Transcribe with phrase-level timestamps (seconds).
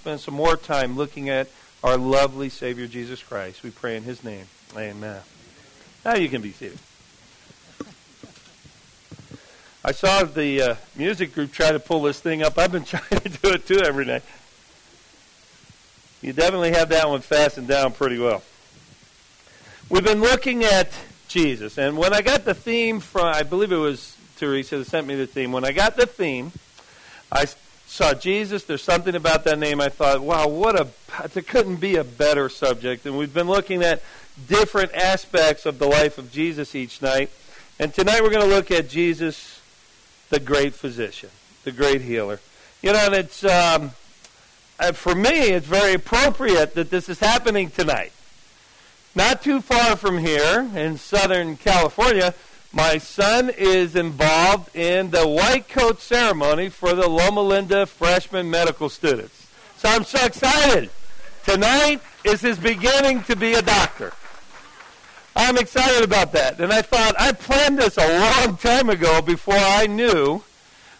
[0.00, 1.46] spend some more time looking at
[1.84, 3.62] our lovely Savior Jesus Christ.
[3.62, 4.46] We pray in His name.
[4.74, 5.20] Amen.
[6.06, 6.78] Now you can be seated.
[9.84, 12.56] I saw the uh, music group try to pull this thing up.
[12.56, 14.22] I've been trying to do it too every night.
[16.22, 18.42] You definitely have that one fastened down pretty well.
[19.90, 20.90] We've been looking at
[21.28, 25.06] Jesus, and when I got the theme from, I believe it was Teresa that sent
[25.06, 25.52] me the theme.
[25.52, 26.52] When I got the theme,
[27.30, 27.44] I
[27.90, 28.62] saw Jesus.
[28.62, 29.80] There's something about that name.
[29.80, 30.88] I thought, wow, what a
[31.34, 33.04] there couldn't be a better subject.
[33.04, 34.00] And we've been looking at
[34.48, 37.30] different aspects of the life of Jesus each night.
[37.80, 39.60] And tonight we're going to look at Jesus,
[40.28, 41.30] the great physician,
[41.64, 42.38] the great healer.
[42.80, 43.90] You know, and it's um,
[44.78, 48.12] uh, for me, it's very appropriate that this is happening tonight.
[49.16, 52.34] Not too far from here in Southern California,
[52.72, 58.88] my son is involved in the white coat ceremony for the Loma Linda freshman medical
[58.88, 59.48] students.
[59.76, 60.90] So I'm so excited.
[61.44, 64.12] Tonight is his beginning to be a doctor.
[65.34, 66.60] I'm excited about that.
[66.60, 70.42] And I thought, I planned this a long time ago before I knew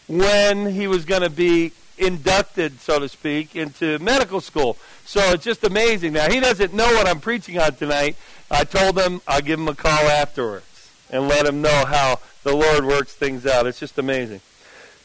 [0.09, 4.77] when he was going to be inducted, so to speak, into medical school.
[5.05, 6.15] So it's just amazing.
[6.15, 8.17] Now, he doesn't know what I'm preaching on tonight.
[8.51, 10.65] I told him I'll give him a call afterwards
[11.11, 13.67] and let him know how the Lord works things out.
[13.67, 14.41] It's just amazing.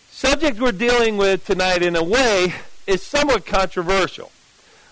[0.09, 2.53] Subject we're dealing with tonight, in a way,
[2.87, 4.31] is somewhat controversial.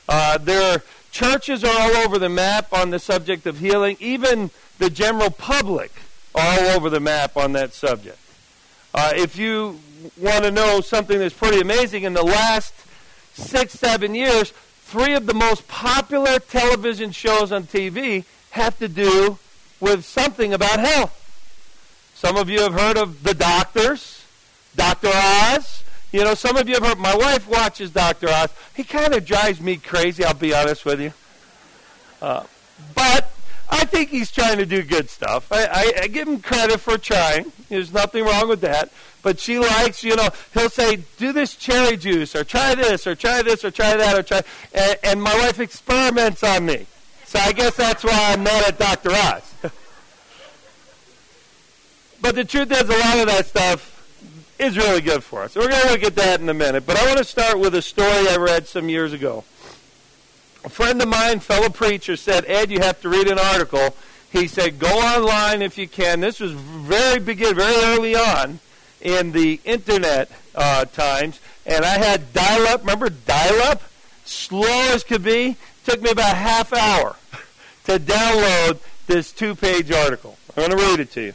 [0.09, 3.95] Uh, there are churches are all over the map on the subject of healing.
[4.00, 5.92] Even the general public
[6.36, 8.17] are all over the map on that subject.
[8.94, 9.80] Uh, if you
[10.17, 12.73] want to know something that's pretty amazing, in the last
[13.33, 19.38] six, seven years, three of the most popular television shows on TV have to do
[19.79, 21.19] with something about health.
[22.16, 24.23] Some of you have heard of the doctors,
[24.75, 25.09] Dr.
[25.13, 25.83] Oz.
[26.11, 28.30] You know, some of you have heard, my wife watches Dr.
[28.30, 28.49] Oz.
[28.75, 31.11] He kind of drives me crazy, I'll be honest with you.
[32.21, 32.43] Uh,
[32.95, 33.33] but
[33.69, 35.52] I think he's trying to do good stuff.
[35.52, 37.52] I, I, I give him credit for trying.
[37.69, 38.92] There's nothing wrong with that.
[39.23, 43.15] But she likes, you know, he'll say, do this cherry juice, or try this, or
[43.15, 44.43] try this, or try that, or try.
[44.73, 46.86] And, and my wife experiments on me.
[47.33, 49.10] So I guess that's why I'm not at Dr.
[49.10, 49.55] Oz.
[52.21, 55.55] but the truth is, a lot of that stuff is really good for us.
[55.55, 56.86] We're going to look at that in a minute.
[56.86, 59.43] But I want to start with a story I read some years ago.
[60.64, 63.95] A friend of mine, fellow preacher, said, Ed, you have to read an article.
[64.32, 66.20] He said, go online if you can.
[66.20, 68.60] This was very begin, very early on
[69.02, 71.39] in the internet uh, times.
[71.66, 72.82] And I had dial-up.
[72.82, 73.82] Remember dial-up?
[74.23, 75.58] Slow as could be.
[75.86, 77.16] Took me about a half hour
[77.86, 80.38] to download this two-page article.
[80.55, 81.33] I'm going to read it to you.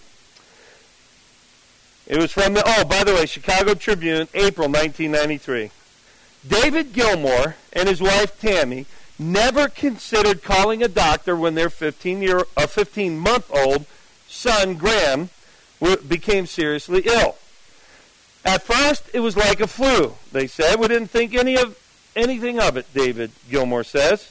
[2.06, 5.70] It was from the, oh, by the way, Chicago Tribune, April 1993.
[6.46, 8.86] David Gilmore and his wife Tammy
[9.18, 13.84] never considered calling a doctor when their 15 year, a 15 month old
[14.26, 15.28] son Graham
[16.08, 17.36] became seriously ill.
[18.44, 20.14] At first, it was like a flu.
[20.32, 21.78] They said we didn't think any of
[22.16, 22.86] anything of it.
[22.94, 24.30] David Gilmore says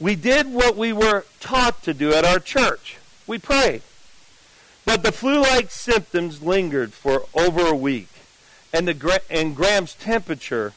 [0.00, 2.98] we did what we were taught to do at our church.
[3.26, 3.82] We prayed.
[4.84, 8.08] But the flu-like symptoms lingered for over a week,
[8.72, 10.72] and the and Graham's temperature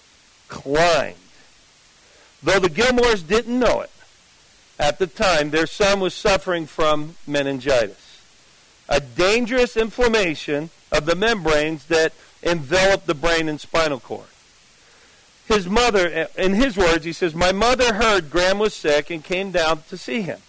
[0.48, 1.16] climbed.
[2.42, 3.92] Though the Gilmores didn't know it,
[4.80, 8.22] at the time, their son was suffering from meningitis,
[8.88, 12.14] a dangerous inflammation of the membranes that
[12.44, 14.28] envelop the brain and spinal cord.
[15.48, 19.52] His mother, in his words, he says, My mother heard Graham was sick and came
[19.52, 20.40] down to see him.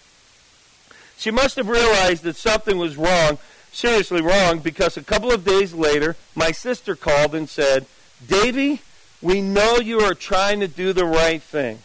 [1.17, 3.37] She must have realized that something was wrong,
[3.71, 7.85] seriously wrong, because a couple of days later, my sister called and said,
[8.25, 8.81] Davy,
[9.21, 11.79] we know you are trying to do the right thing.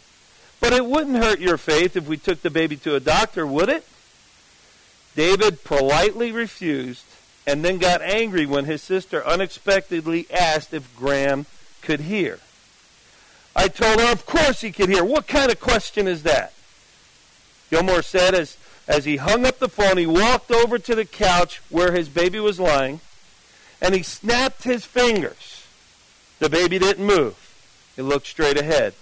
[0.61, 3.69] But it wouldn't hurt your faith if we took the baby to a doctor, would
[3.69, 3.87] it?
[5.15, 7.05] David politely refused
[7.47, 11.47] and then got angry when his sister unexpectedly asked if Graham
[11.83, 12.41] could hear.
[13.57, 15.05] I told her, of course he could hear.
[15.05, 16.53] What kind of question is that?
[17.71, 18.57] Gilmore said as,
[18.89, 22.41] as he hung up the phone, he walked over to the couch where his baby
[22.41, 23.01] was lying,
[23.81, 25.67] and he snapped his fingers.
[26.41, 27.37] The baby didn't move.
[27.95, 28.95] he looked straight ahead.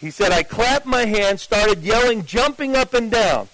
[0.00, 3.48] He said, I clapped my hands, started yelling, jumping up and down,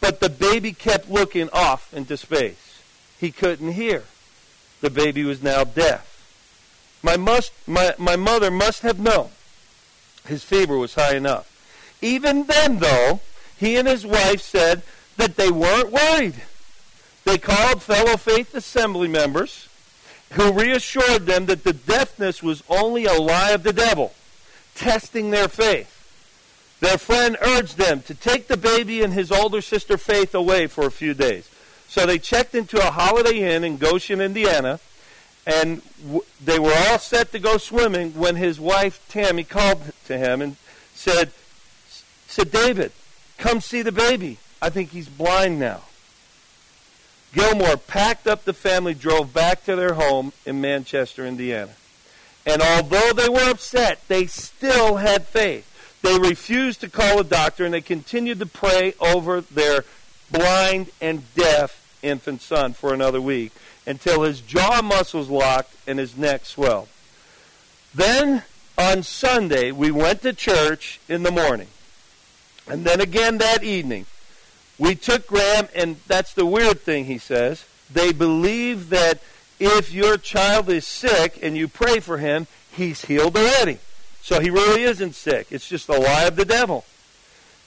[0.00, 2.80] but the baby kept looking off into space.
[3.18, 4.04] He couldn't hear.
[4.80, 6.08] The baby was now deaf.
[7.02, 9.30] My, must, my, my mother must have known
[10.26, 11.48] his fever was high enough.
[12.00, 13.20] Even then, though,
[13.56, 14.82] he and his wife said
[15.16, 16.42] that they weren't worried.
[17.24, 19.68] They called fellow Faith Assembly members
[20.32, 24.14] who reassured them that the deafness was only a lie of the devil.
[24.74, 26.78] testing their faith.
[26.80, 30.86] Their friend urged them to take the baby and his older sister Faith away for
[30.86, 31.48] a few days.
[31.88, 34.80] So they checked into a Holiday Inn in Goshen, Indiana,
[35.46, 40.18] and w- they were all set to go swimming when his wife Tammy called to
[40.18, 40.56] him and
[40.94, 41.32] said,
[42.26, 42.92] said David,
[43.38, 44.38] come see the baby.
[44.60, 45.82] I think he's blind now.
[47.34, 51.72] Gilmore packed up the family, drove back to their home in Manchester, Indiana.
[52.44, 55.68] And although they were upset, they still had faith.
[56.02, 59.84] They refused to call a doctor and they continued to pray over their
[60.30, 63.52] blind and deaf infant son for another week
[63.86, 66.88] until his jaw muscles locked and his neck swelled.
[67.94, 68.42] Then
[68.78, 71.68] on Sunday, we went to church in the morning.
[72.68, 74.06] And then again that evening,
[74.78, 77.64] we took Graham, and that's the weird thing, he says.
[77.92, 79.20] They believe that
[79.60, 83.78] if your child is sick and you pray for him, he's healed already.
[84.22, 85.48] So he really isn't sick.
[85.50, 86.84] It's just a lie of the devil.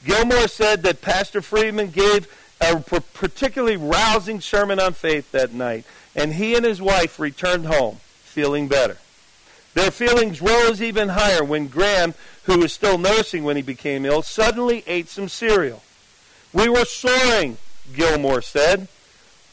[0.03, 2.27] Gilmore said that Pastor Freeman gave
[2.61, 5.85] a particularly rousing sermon on faith that night,
[6.15, 8.97] and he and his wife returned home feeling better.
[9.73, 12.13] Their feelings rose even higher when Graham,
[12.43, 15.83] who was still nursing when he became ill, suddenly ate some cereal.
[16.53, 17.57] We were soaring,
[17.93, 18.87] Gilmore said.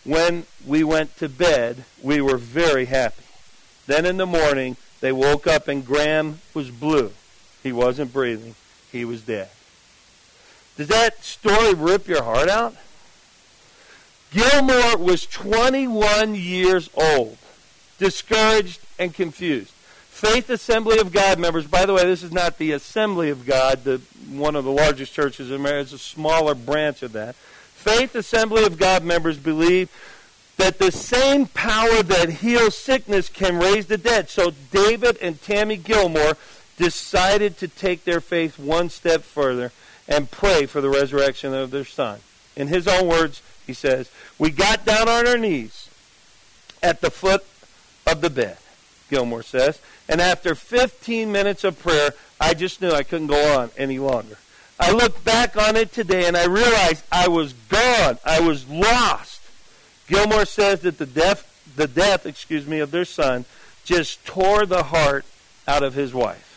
[0.05, 3.25] When we went to bed, we were very happy.
[3.87, 7.12] Then in the morning, they woke up and Graham was blue.
[7.62, 8.55] He wasn't breathing.
[8.91, 9.49] He was dead.
[10.76, 12.75] Does that story rip your heart out?
[14.32, 17.37] Gilmore was 21 years old,
[17.99, 19.73] discouraged and confused.
[20.08, 23.84] Faith Assembly of God members, by the way, this is not the Assembly of God,
[23.84, 24.00] the,
[24.31, 25.81] one of the largest churches in America.
[25.81, 27.34] It's a smaller branch of that.
[27.34, 29.90] Faith Assembly of God members believe
[30.56, 34.31] that the same power that heals sickness can raise the dead.
[34.31, 36.37] So David and Tammy Gilmore
[36.76, 39.73] decided to take their faith one step further
[40.06, 42.20] and pray for the resurrection of their son.
[42.55, 45.88] In his own words, he says, We got down on our knees
[46.82, 47.44] at the foot
[48.06, 48.59] of the bed,
[49.09, 52.11] Gilmore says, and after 15 minutes of prayer,
[52.41, 54.37] I just knew I couldn't go on any longer.
[54.81, 58.19] I look back on it today and I realize I was gone.
[58.25, 59.41] I was lost.
[60.09, 63.44] Gilmore says that the death, the death, excuse me, of their son
[63.85, 65.25] just tore the heart
[65.69, 66.49] out of his wife.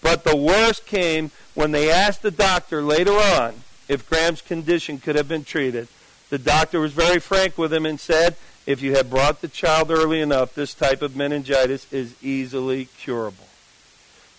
[0.00, 3.54] But the worst came when they asked the doctor later on
[3.88, 5.88] if Graham's condition could have been treated.
[6.30, 8.36] The doctor was very frank with him and said,
[8.66, 13.48] if you had brought the child early enough, this type of meningitis is easily curable.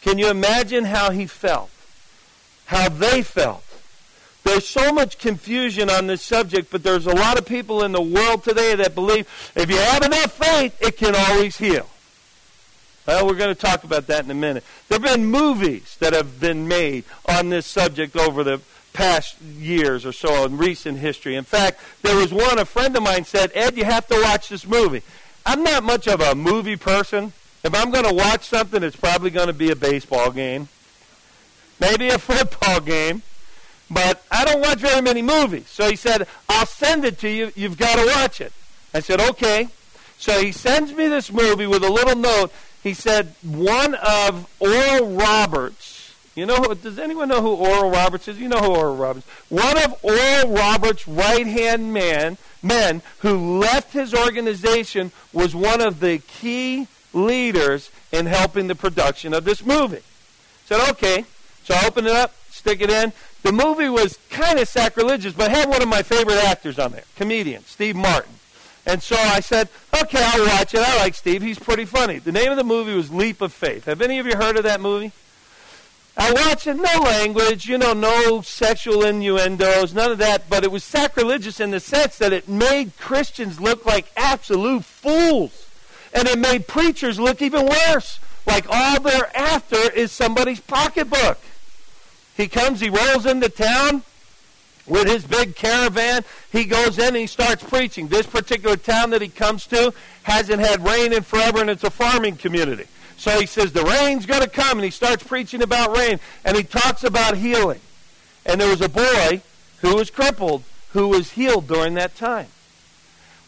[0.02, 1.70] Can you imagine how he felt?
[2.66, 3.66] How they felt?
[4.44, 8.02] There's so much confusion on this subject, but there's a lot of people in the
[8.02, 11.88] world today that believe if you have enough faith, it can always heal.
[13.06, 14.64] Well, we're going to talk about that in a minute.
[14.88, 18.62] There have been movies that have been made on this subject over the
[18.94, 21.36] past years or so in recent history.
[21.36, 24.50] In fact, there was one, a friend of mine said, Ed, you have to watch
[24.50, 25.02] this movie.
[25.46, 27.34] I'm not much of a movie person.
[27.64, 30.68] If I'm going to watch something, it's probably going to be a baseball game,
[31.80, 33.22] maybe a football game
[33.92, 35.68] but I don't watch very many movies.
[35.68, 37.52] So he said, I'll send it to you.
[37.56, 38.54] You've got to watch it.
[38.94, 39.68] I said, okay.
[40.18, 42.54] So he sends me this movie with a little note.
[42.82, 46.01] He said, one of Oral Roberts.
[46.34, 48.40] You know, does anyone know who Oral Roberts is?
[48.40, 54.14] You know who Oral Roberts One of Oral Roberts' right-hand man, men who left his
[54.14, 60.04] organization was one of the key leaders in helping the production of this movie.
[60.66, 61.26] Said, okay.
[61.64, 63.12] So I opened it up, stick it in.
[63.44, 67.04] The movie was kind of sacrilegious, but had one of my favorite actors on there,
[67.16, 68.34] comedian, Steve Martin.
[68.86, 69.70] And so I said,
[70.02, 70.80] okay, I'll watch it.
[70.80, 71.42] I like Steve.
[71.42, 72.20] He's pretty funny.
[72.20, 73.86] The name of the movie was Leap of Faith.
[73.86, 75.12] Have any of you heard of that movie?
[76.18, 80.72] I watched it, no language, you know, no sexual innuendos, none of that, but it
[80.72, 85.68] was sacrilegious in the sense that it made Christians look like absolute fools.
[86.14, 91.40] And it made preachers look even worse, like all they're after is somebody's pocketbook.
[92.36, 94.04] He comes, he rolls into town
[94.86, 96.24] with his big caravan.
[96.52, 98.10] He goes in and he starts preaching.
[98.10, 101.90] This particular town that he comes to hasn't had rain in forever, and it's a
[101.90, 102.88] farming community.
[103.22, 106.58] So he says, The rain's going to come, and he starts preaching about rain, and
[106.58, 107.80] he talks about healing.
[108.48, 109.42] And there was a boy
[109.82, 110.64] who was crippled
[110.94, 112.48] who was healed during that time.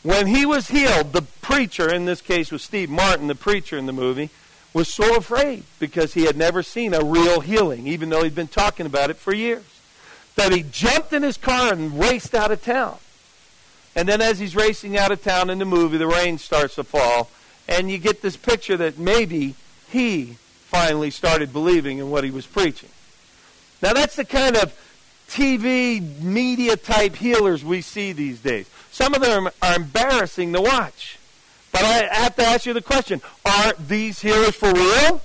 [0.03, 3.87] When he was healed, the preacher, in this case was Steve Martin, the preacher in
[3.87, 4.29] the movie,
[4.75, 8.47] was so afraid because he had never seen a real healing, even though he'd been
[8.47, 9.65] talking about it for years,
[10.35, 12.97] that he jumped in his car and raced out of town.
[13.95, 16.83] And then as he's racing out of town in the movie, the rain starts to
[16.83, 17.31] fall,
[17.67, 19.55] and you get this picture that maybe
[19.93, 22.89] he finally started believing in what he was preaching.
[23.81, 24.77] Now, that's the kind of
[25.29, 28.69] TV media type healers we see these days.
[28.91, 31.17] Some of them are embarrassing to watch.
[31.71, 35.21] But I have to ask you the question are these healers for real?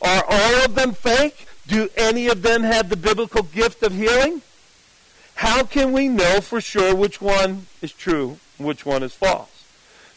[0.00, 1.46] Are all of them fake?
[1.68, 4.42] Do any of them have the biblical gift of healing?
[5.36, 9.51] How can we know for sure which one is true which one is false?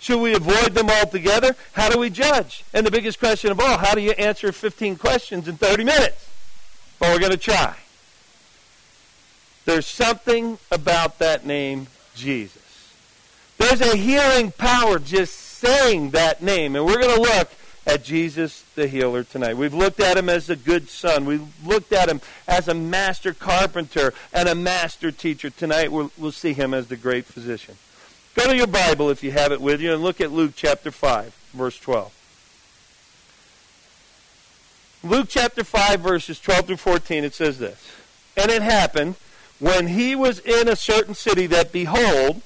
[0.05, 1.55] Should we avoid them altogether?
[1.73, 2.63] How do we judge?
[2.75, 6.29] And the biggest question of all, how do you answer 15 questions in 30 minutes?
[7.01, 7.75] Well, we're going to try.
[9.65, 12.93] There's something about that name, Jesus.
[13.57, 16.75] There's a healing power just saying that name.
[16.75, 17.49] And we're going to look
[17.87, 19.57] at Jesus the healer tonight.
[19.57, 21.25] We've looked at him as a good son.
[21.25, 25.49] We've looked at him as a master carpenter and a master teacher.
[25.49, 27.77] Tonight we'll, we'll see him as the great physician.
[28.35, 30.91] Go to your Bible if you have it with you and look at Luke chapter
[30.91, 32.11] 5, verse 12.
[35.03, 37.91] Luke chapter 5, verses 12 through 14, it says this.
[38.35, 39.15] And it happened
[39.59, 42.41] when he was in a certain city that, behold,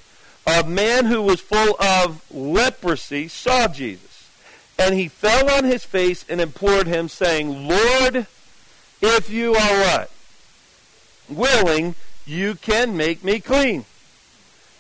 [0.46, 4.30] a man who was full of leprosy saw Jesus.
[4.78, 8.28] And he fell on his face and implored him, saying, Lord,
[9.02, 10.12] if you are what?
[11.28, 11.96] Willing,
[12.28, 13.86] you can make me clean.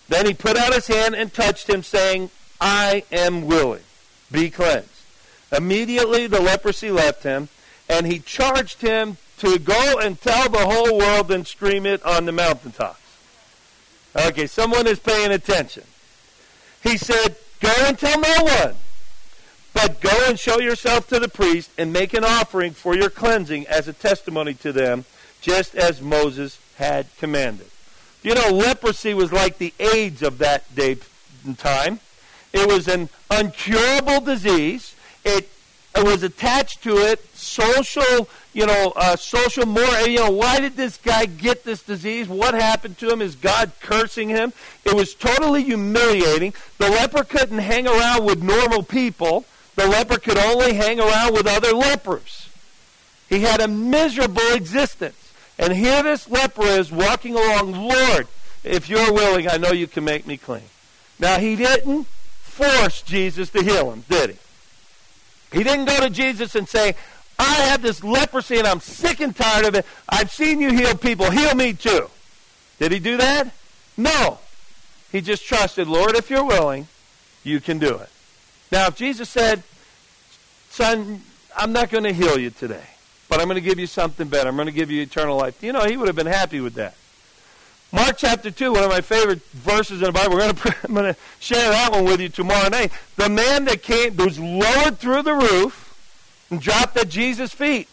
[0.09, 3.83] Then he put out his hand and touched him, saying, I am willing.
[4.31, 4.89] Be cleansed.
[5.55, 7.49] Immediately the leprosy left him,
[7.87, 12.25] and he charged him to go and tell the whole world and scream it on
[12.25, 12.99] the mountaintops.
[14.15, 15.83] Okay, someone is paying attention.
[16.83, 18.75] He said, Go and tell no one
[19.73, 23.67] but go and show yourself to the priest and make an offering for your cleansing
[23.67, 25.05] as a testimony to them,
[25.41, 27.67] just as Moses had commanded.
[28.21, 30.97] You know, leprosy was like the AIDS of that day
[31.45, 31.99] and time.
[32.51, 34.95] It was an uncurable disease.
[35.23, 35.49] It,
[35.95, 39.85] it was attached to it social, you know, uh, social more.
[40.01, 42.27] You know, why did this guy get this disease?
[42.27, 43.21] What happened to him?
[43.21, 44.53] Is God cursing him?
[44.85, 46.53] It was totally humiliating.
[46.77, 49.45] The leper couldn't hang around with normal people
[49.79, 52.49] the leper could only hang around with other lepers.
[53.29, 55.28] He had a miserable existence.
[55.59, 58.27] And here this leper is walking along, Lord,
[58.63, 60.63] if you're willing, I know you can make me clean.
[61.19, 65.57] Now, he didn't force Jesus to heal him, did he?
[65.57, 66.95] He didn't go to Jesus and say,
[67.37, 69.85] I have this leprosy and I'm sick and tired of it.
[70.07, 71.29] I've seen you heal people.
[71.29, 72.09] Heal me too.
[72.79, 73.51] Did he do that?
[73.97, 74.39] No.
[75.11, 76.87] He just trusted, Lord, if you're willing,
[77.43, 78.09] you can do it.
[78.71, 79.63] Now, if Jesus said,
[80.69, 81.21] Son,
[81.57, 82.85] I'm not going to heal you today,
[83.29, 84.49] but I'm going to give you something better.
[84.49, 85.63] I'm going to give you eternal life.
[85.63, 86.95] You know, he would have been happy with that.
[87.91, 90.33] Mark chapter 2, one of my favorite verses in the Bible.
[90.33, 92.91] We're going to, I'm going to share that one with you tomorrow night.
[93.15, 95.95] The man that came, was lowered through the roof
[96.49, 97.87] and dropped at Jesus' feet.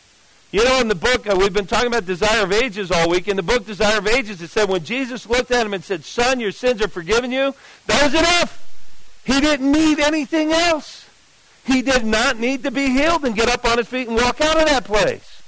[0.52, 3.28] You know, in the book, uh, we've been talking about Desire of Ages all week.
[3.28, 6.04] In the book Desire of Ages, it said when Jesus looked at him and said,
[6.04, 7.54] Son, your sins are forgiven you,
[7.86, 8.62] that was enough.
[9.24, 11.05] He didn't need anything else.
[11.66, 14.40] He did not need to be healed and get up on his feet and walk
[14.40, 15.42] out of that place.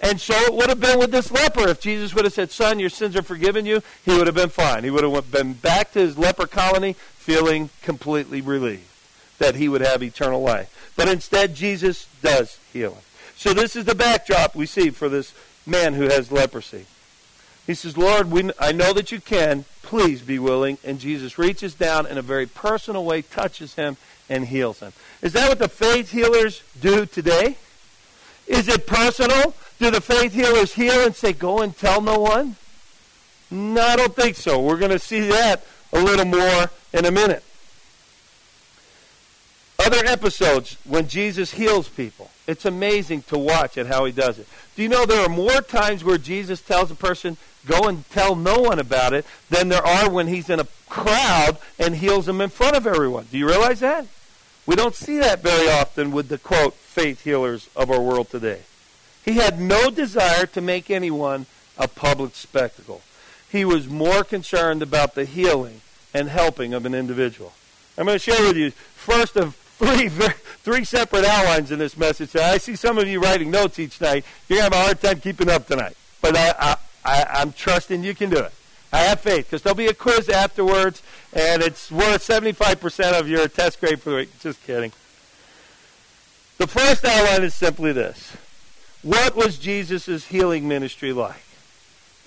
[0.00, 1.68] And so it would have been with this leper.
[1.68, 4.48] If Jesus would have said, Son, your sins are forgiven you, he would have been
[4.48, 4.84] fine.
[4.84, 8.84] He would have been back to his leper colony feeling completely relieved
[9.38, 10.92] that he would have eternal life.
[10.96, 13.02] But instead, Jesus does heal him.
[13.36, 15.32] So this is the backdrop we see for this
[15.66, 16.86] man who has leprosy.
[17.66, 19.64] He says, Lord, we, I know that you can.
[19.82, 20.78] Please be willing.
[20.82, 23.96] And Jesus reaches down in a very personal way, touches him,
[24.28, 24.92] and heals him.
[25.22, 27.56] Is that what the faith healers do today?
[28.46, 29.54] Is it personal?
[29.78, 32.56] Do the faith healers heal and say, go and tell no one?
[33.50, 34.60] No, I don't think so.
[34.60, 37.42] We're going to see that a little more in a minute.
[39.78, 42.30] Other episodes when Jesus heals people.
[42.46, 44.48] It's amazing to watch at how he does it.
[44.74, 48.34] Do you know there are more times where Jesus tells a person, go and tell
[48.34, 52.40] no one about it than there are when he's in a crowd and heals them
[52.40, 53.26] in front of everyone.
[53.30, 54.06] Do you realize that?
[54.68, 58.60] We don't see that very often with the quote faith healers of our world today.
[59.24, 61.46] He had no desire to make anyone
[61.78, 63.00] a public spectacle.
[63.50, 65.80] He was more concerned about the healing
[66.12, 67.54] and helping of an individual.
[67.96, 72.36] I'm going to share with you first of three three separate outlines in this message.
[72.36, 74.22] I see some of you writing notes each night.
[74.50, 75.96] You're going to have a hard time keeping up tonight.
[76.20, 78.52] But I, I, I, am trusting you can do it.
[78.92, 83.48] I have faith because there'll be a quiz afterwards, and it's worth 75% of your
[83.48, 84.40] test grade for the week.
[84.40, 84.92] Just kidding.
[86.58, 88.36] The first outline is simply this.
[89.02, 91.36] What was Jesus' healing ministry like?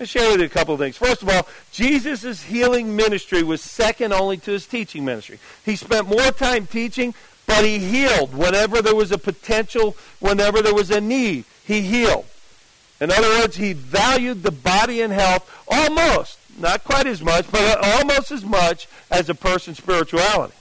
[0.00, 0.96] I'll share with you a couple of things.
[0.96, 5.38] First of all, Jesus' healing ministry was second only to his teaching ministry.
[5.64, 7.14] He spent more time teaching,
[7.46, 11.44] but he healed whenever there was a potential, whenever there was a need.
[11.64, 12.24] He healed.
[13.00, 17.84] In other words, he valued the body and health almost, not quite as much, but
[17.84, 20.54] almost as much as a person's spirituality.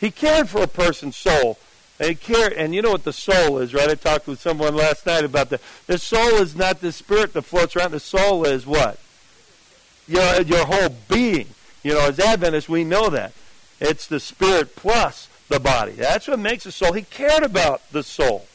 [0.00, 1.58] He cared for a person's soul.
[2.00, 3.90] And, he cared, and you know what the soul is, right?
[3.90, 5.60] I talked with someone last night about that.
[5.86, 7.90] The soul is not the spirit that floats around.
[7.90, 9.00] The soul is what?
[10.06, 11.48] Your, your whole being.
[11.82, 13.32] You know, as Adventists, we know that.
[13.80, 15.92] It's the spirit plus the body.
[15.92, 16.92] That's what makes a soul.
[16.92, 18.46] He cared about the soul,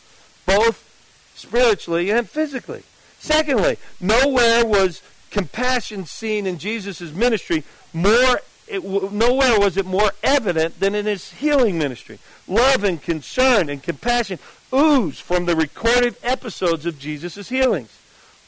[0.46, 0.90] both
[1.36, 2.84] spiritually and physically.
[3.20, 5.02] Secondly, nowhere was
[5.34, 11.34] compassion seen in Jesus' ministry more it, nowhere was it more evident than in his
[11.34, 12.20] healing ministry.
[12.48, 14.40] Love and concern and compassion
[14.74, 18.00] ooze from the recorded episodes of Jesus' healings.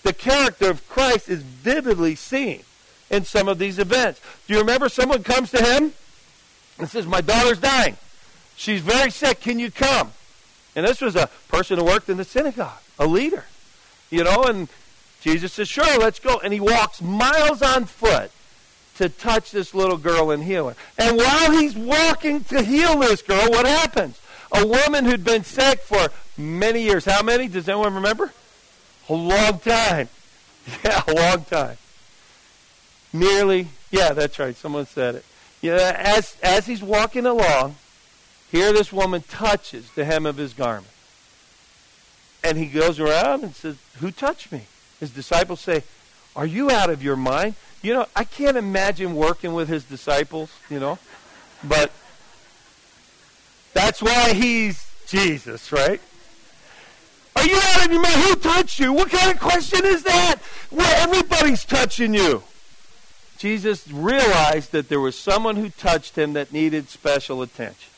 [0.04, 2.62] The character of Christ is vividly seen
[3.10, 4.22] in some of these events.
[4.48, 5.94] Do you remember someone comes to him
[6.80, 7.98] and says, My daughter's dying.
[8.56, 9.42] She's very sick.
[9.42, 10.14] Can you come?
[10.76, 13.46] And this was a person who worked in the synagogue, a leader.
[14.10, 14.70] You know, and
[15.26, 16.40] Jesus says, Sure, let's go.
[16.44, 18.30] And he walks miles on foot
[18.98, 20.76] to touch this little girl and heal her.
[21.00, 24.22] And while he's walking to heal this girl, what happens?
[24.52, 27.06] A woman who'd been sick for many years.
[27.06, 27.48] How many?
[27.48, 28.32] Does anyone remember?
[29.10, 30.10] A long time.
[30.84, 31.78] Yeah, a long time.
[33.14, 34.56] Nearly, yeah, that's right.
[34.56, 35.26] Someone said it.
[35.62, 37.76] Yeah, as as he's walking along,
[38.52, 40.92] here this woman touches the hem of his garment.
[42.44, 44.64] And he goes around and says, Who touched me?
[45.06, 45.84] His disciples say,
[46.36, 47.54] Are you out of your mind?
[47.84, 50.98] You know, I can't imagine working with his disciples, you know,
[51.64, 51.92] but
[53.76, 56.02] that's why he's Jesus, right?
[57.36, 58.16] Are you out of your mind?
[58.16, 58.94] Who touched you?
[58.94, 60.38] What kind of question is that?
[60.72, 62.42] Well, everybody's touching you.
[63.38, 67.92] Jesus realized that there was someone who touched him that needed special attention.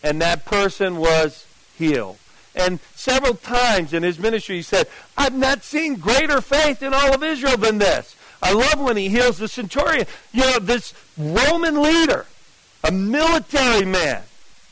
[0.00, 1.44] And that person was
[1.76, 2.18] healed.
[2.56, 7.14] And several times in his ministry, he said, I've not seen greater faith in all
[7.14, 8.16] of Israel than this.
[8.42, 10.06] I love when he heals the centurion.
[10.32, 12.26] You know, this Roman leader,
[12.82, 14.22] a military man.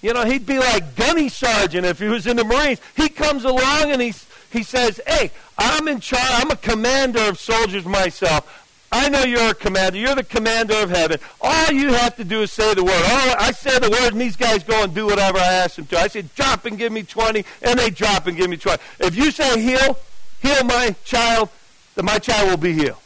[0.00, 2.80] You know, he'd be like gunny sergeant if he was in the Marines.
[2.96, 4.12] He comes along and he,
[4.50, 6.42] he says, hey, I'm in charge.
[6.42, 8.63] I'm a commander of soldiers myself.
[8.94, 9.98] I know you're a commander.
[9.98, 11.18] You're the commander of heaven.
[11.40, 12.92] All you have to do is say the word.
[12.94, 15.86] All I say the word, and these guys go and do whatever I ask them
[15.86, 15.98] to.
[15.98, 18.80] I say, drop and give me 20, and they drop and give me 20.
[19.00, 19.98] If you say heal,
[20.40, 21.48] heal my child,
[21.96, 22.98] then my child will be healed.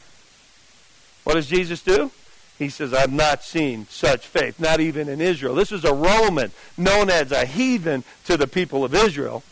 [1.24, 2.10] What does Jesus do?
[2.58, 5.54] He says, I've not seen such faith, not even in Israel.
[5.54, 9.42] This is a Roman known as a heathen to the people of Israel.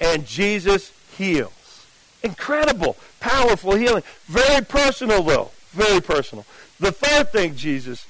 [0.00, 1.86] And Jesus heals.
[2.24, 4.02] Incredible, powerful healing.
[4.26, 5.52] Very personal, though.
[5.76, 6.44] Very personal.
[6.80, 8.06] The third thing Jesus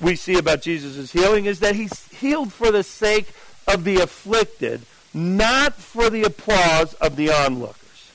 [0.00, 3.32] we see about Jesus' healing is that he's healed for the sake
[3.66, 8.12] of the afflicted, not for the applause of the onlookers.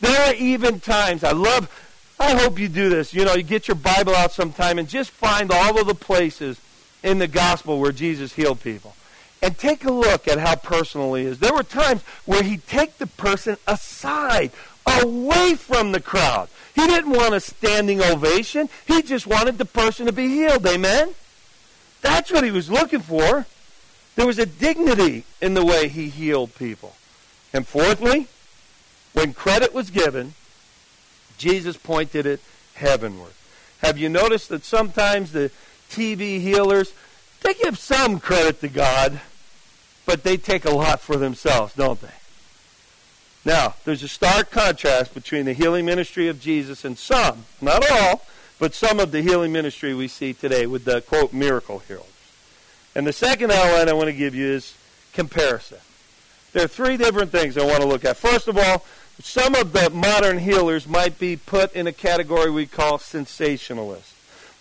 [0.00, 1.70] There are even times, I love
[2.18, 3.12] I hope you do this.
[3.12, 6.58] You know, you get your Bible out sometime and just find all of the places
[7.02, 8.94] in the gospel where Jesus healed people.
[9.42, 11.38] And take a look at how personal he is.
[11.40, 14.50] There were times where he'd take the person aside,
[14.86, 16.48] away from the crowd.
[16.74, 18.68] He didn't want a standing ovation.
[18.86, 20.66] He just wanted the person to be healed.
[20.66, 21.14] Amen?
[22.02, 23.46] That's what he was looking for.
[24.14, 26.94] There was a dignity in the way he healed people.
[27.52, 28.28] And fourthly,
[29.12, 30.34] when credit was given,
[31.38, 32.40] Jesus pointed it
[32.74, 33.32] heavenward.
[33.82, 35.50] Have you noticed that sometimes the
[35.90, 36.92] TV healers,
[37.42, 39.20] they give some credit to God,
[40.04, 42.08] but they take a lot for themselves, don't they?
[43.46, 48.26] Now, there's a stark contrast between the healing ministry of Jesus and some, not all,
[48.58, 52.06] but some of the healing ministry we see today with the, quote, miracle healers.
[52.96, 54.74] And the second outline I want to give you is
[55.12, 55.78] comparison.
[56.54, 58.16] There are three different things I want to look at.
[58.16, 58.84] First of all,
[59.20, 64.14] some of the modern healers might be put in a category we call sensationalists.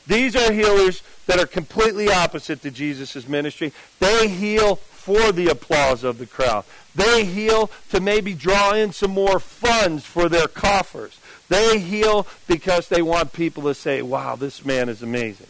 [0.05, 3.73] These are healers that are completely opposite to Jesus' ministry.
[3.99, 6.65] They heal for the applause of the crowd.
[6.95, 11.19] They heal to maybe draw in some more funds for their coffers.
[11.47, 15.45] They heal because they want people to say, wow, this man is amazing.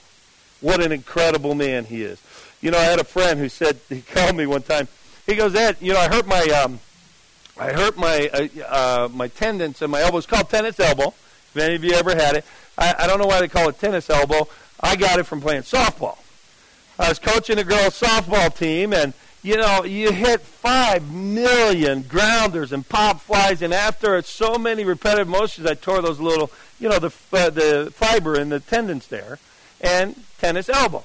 [0.60, 2.22] What an incredible man he is.
[2.60, 4.90] You know, I had a friend who said, he called me one time.
[5.26, 6.82] He goes, Ed, you know, I hurt my um,
[7.58, 10.18] I hurt my uh, uh, my tendons in my elbow.
[10.18, 11.08] It's called tennis elbow.
[11.08, 12.46] If any of you ever had it,
[12.78, 14.50] I, I don't know why they call it tennis elbow.
[14.82, 16.18] I got it from playing softball.
[17.00, 19.14] I was coaching a girls' softball team, and
[19.46, 25.28] you know, you hit five million grounders and pop flies, and after so many repetitive
[25.28, 29.38] motions, I tore those little, you know, the uh, the fiber in the tendons there,
[29.80, 31.04] and tennis elbow.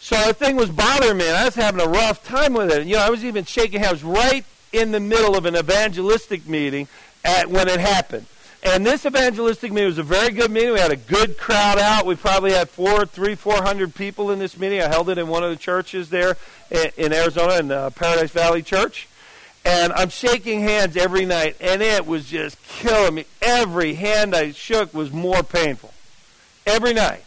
[0.00, 2.86] So the thing was bothering me, and I was having a rough time with it.
[2.86, 6.88] You know, I was even shaking hands right in the middle of an evangelistic meeting
[7.22, 8.24] at when it happened.
[8.62, 10.74] And this evangelistic meeting was a very good meeting.
[10.74, 12.04] We had a good crowd out.
[12.04, 14.82] We probably had four, three, four hundred people in this meeting.
[14.82, 16.36] I held it in one of the churches there
[16.70, 19.08] in, Arizona, in uh, Paradise Valley Church.
[19.64, 23.24] And I'm shaking hands every night, and it was just killing me.
[23.40, 25.92] Every hand I shook was more painful.
[26.66, 27.24] Every night.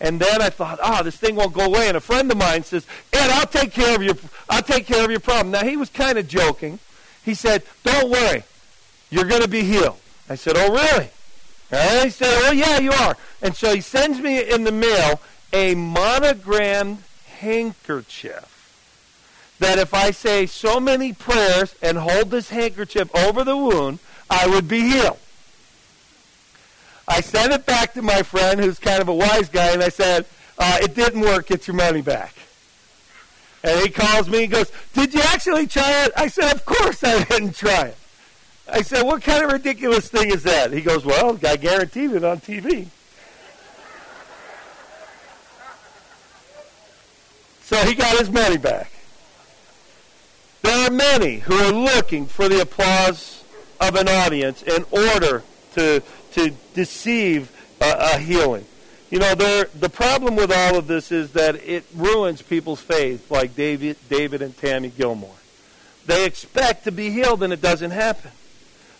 [0.00, 1.88] And then I thought, oh, this thing won't go away.
[1.88, 4.14] And a friend of mine says, Ed, I'll take care of your,
[4.48, 5.50] I'll take care of your problem.
[5.50, 6.78] Now he was kind of joking.
[7.24, 8.44] He said, don't worry,
[9.10, 9.98] you're going to be healed.
[10.28, 11.10] I said, oh, really?
[11.70, 13.16] And he said, oh, yeah, you are.
[13.42, 15.20] And so he sends me in the mail
[15.52, 17.02] a monogrammed
[17.38, 18.54] handkerchief
[19.58, 23.98] that if I say so many prayers and hold this handkerchief over the wound,
[24.30, 25.18] I would be healed.
[27.06, 29.88] I sent it back to my friend, who's kind of a wise guy, and I
[29.88, 30.26] said,
[30.58, 31.46] uh, it didn't work.
[31.46, 32.34] Get your money back.
[33.62, 36.12] And he calls me and goes, Did you actually try it?
[36.16, 37.96] I said, Of course I didn't try it.
[38.70, 40.72] I said, What kind of ridiculous thing is that?
[40.72, 42.88] He goes, Well, I guaranteed it on TV.
[47.62, 48.90] So he got his money back.
[50.62, 53.44] There are many who are looking for the applause
[53.80, 55.42] of an audience in order
[55.74, 56.02] to,
[56.32, 57.50] to deceive
[57.80, 58.64] a, a healing.
[59.10, 63.56] You know, the problem with all of this is that it ruins people's faith, like
[63.56, 65.34] David, David and Tammy Gilmore.
[66.06, 68.30] They expect to be healed, and it doesn't happen.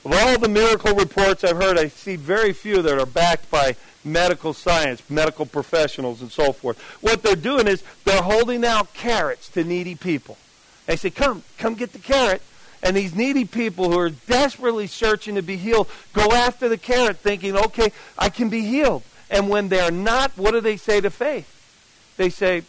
[0.08, 3.76] Of all the miracle reports I've heard, I see very few that are backed by
[4.02, 6.80] medical science, medical professionals, and so forth.
[7.02, 10.38] What they're doing is they're holding out carrots to needy people.
[10.86, 12.40] They say, Come, come get the carrot.
[12.82, 17.18] And these needy people who are desperately searching to be healed go after the carrot
[17.18, 19.02] thinking, okay, I can be healed.
[19.28, 22.14] And when they're not, what do they say to faith?
[22.16, 22.62] They say,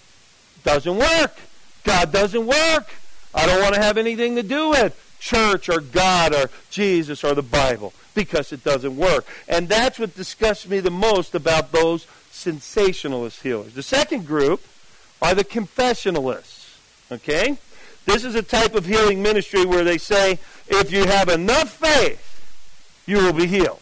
[0.65, 1.39] doesn't work.
[1.85, 2.89] God doesn't work.
[3.33, 7.33] I don't want to have anything to do with church or God or Jesus or
[7.35, 9.25] the Bible because it doesn't work.
[9.47, 13.73] And that's what disgusts me the most about those sensationalist healers.
[13.73, 14.61] The second group
[15.21, 16.77] are the confessionalists.
[17.11, 17.57] Okay?
[18.05, 22.25] This is a type of healing ministry where they say, if you have enough faith,
[23.05, 23.79] you will be healed.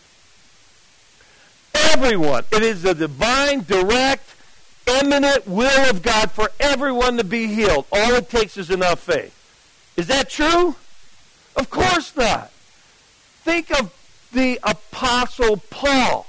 [1.73, 2.43] Everyone.
[2.52, 4.36] It is the divine, direct,
[4.88, 7.86] eminent will of God for everyone to be healed.
[7.91, 9.34] All it takes is enough faith.
[9.95, 10.76] Is that true?
[11.58, 12.52] Of course not.
[13.43, 13.93] Think of
[14.32, 16.28] the Apostle Paul.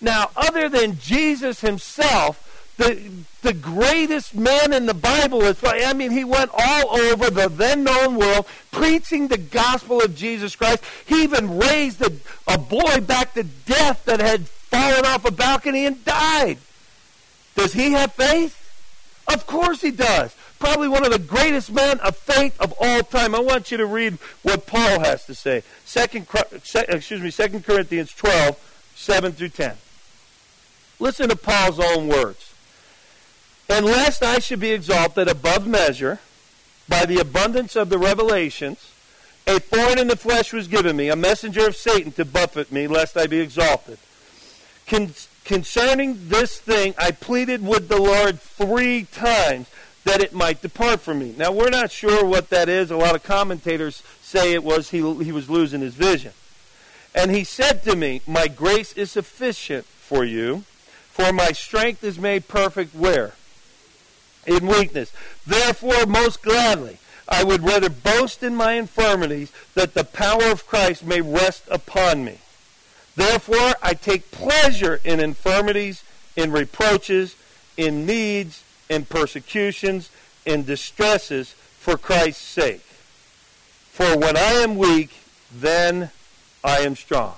[0.00, 2.44] Now, other than Jesus himself,
[2.76, 3.10] the,
[3.42, 7.84] the greatest man in the Bible is, I mean, he went all over the then
[7.84, 10.82] known world preaching the gospel of Jesus Christ.
[11.06, 12.12] He even raised a,
[12.46, 16.58] a boy back to death that had fallen off a balcony and died.
[17.56, 18.54] Does he have faith?
[19.26, 20.34] Of course he does.
[20.58, 23.34] Probably one of the greatest men of faith of all time.
[23.34, 25.62] I want you to read what Paul has to say.
[25.84, 26.26] Second,
[26.74, 29.76] excuse me, 2 Corinthians 12, 7 through 10.
[30.98, 32.54] Listen to Paul's own words.
[33.68, 36.18] And lest I should be exalted above measure
[36.88, 38.92] by the abundance of the revelations,
[39.46, 42.86] a thorn in the flesh was given me, a messenger of Satan to buffet me,
[42.86, 43.98] lest I be exalted.
[44.86, 49.68] Con- concerning this thing, I pleaded with the Lord three times
[50.08, 51.34] that it might depart from me.
[51.36, 52.90] Now, we're not sure what that is.
[52.90, 56.32] A lot of commentators say it was he, he was losing his vision.
[57.14, 60.64] And he said to me, My grace is sufficient for you,
[61.10, 63.34] for my strength is made perfect where?
[64.46, 65.12] in weakness.
[65.46, 71.04] Therefore, most gladly, I would rather boast in my infirmities, that the power of Christ
[71.04, 72.38] may rest upon me.
[73.14, 76.02] Therefore, I take pleasure in infirmities,
[76.36, 77.36] in reproaches,
[77.76, 80.10] in needs, in persecutions,
[80.44, 82.84] in distresses, for Christ's sake.
[83.92, 85.10] For when I am weak,
[85.52, 86.10] then
[86.62, 87.34] I am strong.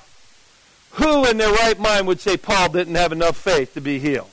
[0.93, 4.31] Who in their right mind would say Paul didn't have enough faith to be healed?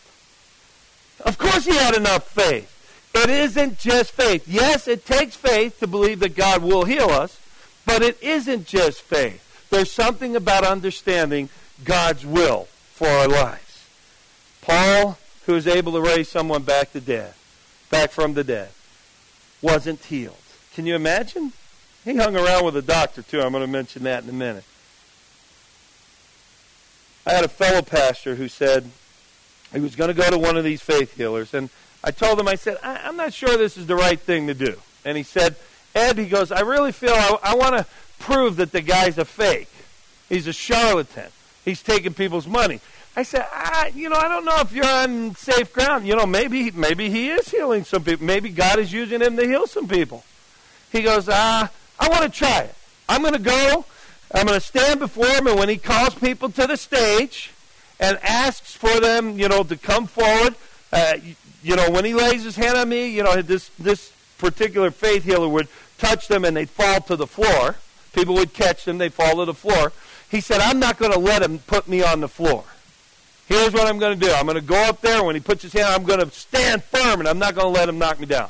[1.24, 2.74] Of course he had enough faith.
[3.14, 4.48] It isn't just faith.
[4.48, 7.40] Yes, it takes faith to believe that God will heal us,
[7.86, 9.44] but it isn't just faith.
[9.70, 11.50] There's something about understanding
[11.84, 13.86] God's will for our lives.
[14.62, 17.36] Paul, who was able to raise someone back to death,
[17.90, 18.70] back from the dead,
[19.62, 20.36] wasn't healed.
[20.76, 21.54] Can you imagine?
[22.06, 23.42] He hung around with a doctor too.
[23.42, 24.66] I'm going to mention that in a minute.
[27.26, 28.90] I had a fellow pastor who said,
[29.74, 31.54] he was going to go to one of these faith healers.
[31.54, 31.70] And
[32.04, 34.54] I told him, I said, I, am not sure this is the right thing to
[34.54, 34.76] do.
[35.06, 35.56] And he said,
[35.96, 37.86] Ed, he goes, I really feel I, I want to
[38.20, 39.70] prove that the guy's a fake.
[40.28, 41.30] He's a charlatan.
[41.64, 42.82] He's taking people's money.
[43.18, 46.06] I said, I, you know, I don't know if you're on safe ground.
[46.06, 48.24] You know, maybe maybe he is healing some people.
[48.24, 50.24] Maybe God is using him to heal some people.
[50.92, 52.76] He goes, ah, I want to try it.
[53.10, 53.86] I'm going to go.
[54.32, 57.52] I'm going to stand before him, and when he calls people to the stage
[58.00, 60.54] and asks for them, you know, to come forward,
[60.94, 64.14] uh, you, you know, when he lays his hand on me, you know, this this
[64.38, 67.78] particular faith healer would touch them and they'd fall to the floor.
[68.14, 69.92] People would catch them, they'd fall to the floor.
[70.30, 72.64] He said, I'm not going to let him put me on the floor.
[73.48, 74.32] Here's what I'm going to do.
[74.32, 75.24] I'm going to go up there.
[75.24, 77.80] When he puts his hand, I'm going to stand firm, and I'm not going to
[77.80, 78.50] let him knock me down,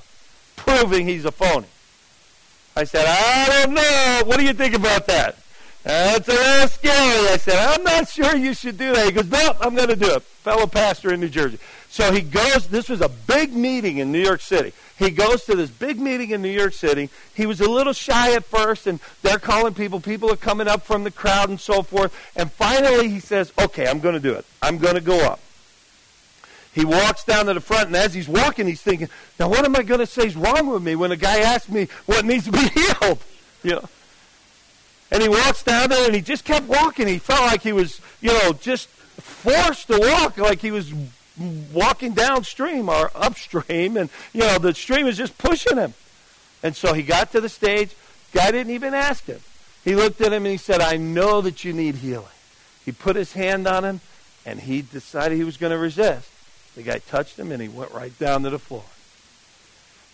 [0.55, 1.67] proving he's a phony.
[2.75, 4.21] I said, I don't know.
[4.25, 5.37] What do you think about that?
[5.83, 7.29] That's a little scary.
[7.29, 9.05] I said, I'm not sure you should do that.
[9.05, 10.21] He goes, no, I'm going to do it.
[10.21, 11.59] Fellow pastor in New Jersey.
[11.89, 14.73] So he goes, this was a big meeting in New York City.
[14.97, 17.09] He goes to this big meeting in New York City.
[17.35, 19.99] He was a little shy at first, and they're calling people.
[19.99, 22.15] People are coming up from the crowd and so forth.
[22.35, 24.45] And finally, he says, Okay, I'm going to do it.
[24.61, 25.39] I'm going to go up.
[26.73, 29.75] He walks down to the front, and as he's walking, he's thinking, Now, what am
[29.75, 32.45] I going to say is wrong with me when a guy asks me what needs
[32.45, 33.19] to be healed?
[33.61, 33.89] You know?
[35.11, 37.07] And he walks down there, and he just kept walking.
[37.07, 40.91] He felt like he was, you know, just forced to walk, like he was
[41.73, 45.93] walking downstream or upstream, and you know the stream is just pushing him.
[46.63, 47.95] And so he got to the stage.
[48.33, 49.39] Guy didn't even ask him.
[49.83, 52.25] He looked at him and he said, "I know that you need healing."
[52.83, 54.01] He put his hand on him,
[54.45, 56.29] and he decided he was going to resist.
[56.75, 58.85] The guy touched him, and he went right down to the floor.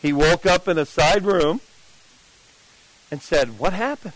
[0.02, 1.62] He woke up in a side room
[3.12, 4.14] and said, "What happened?"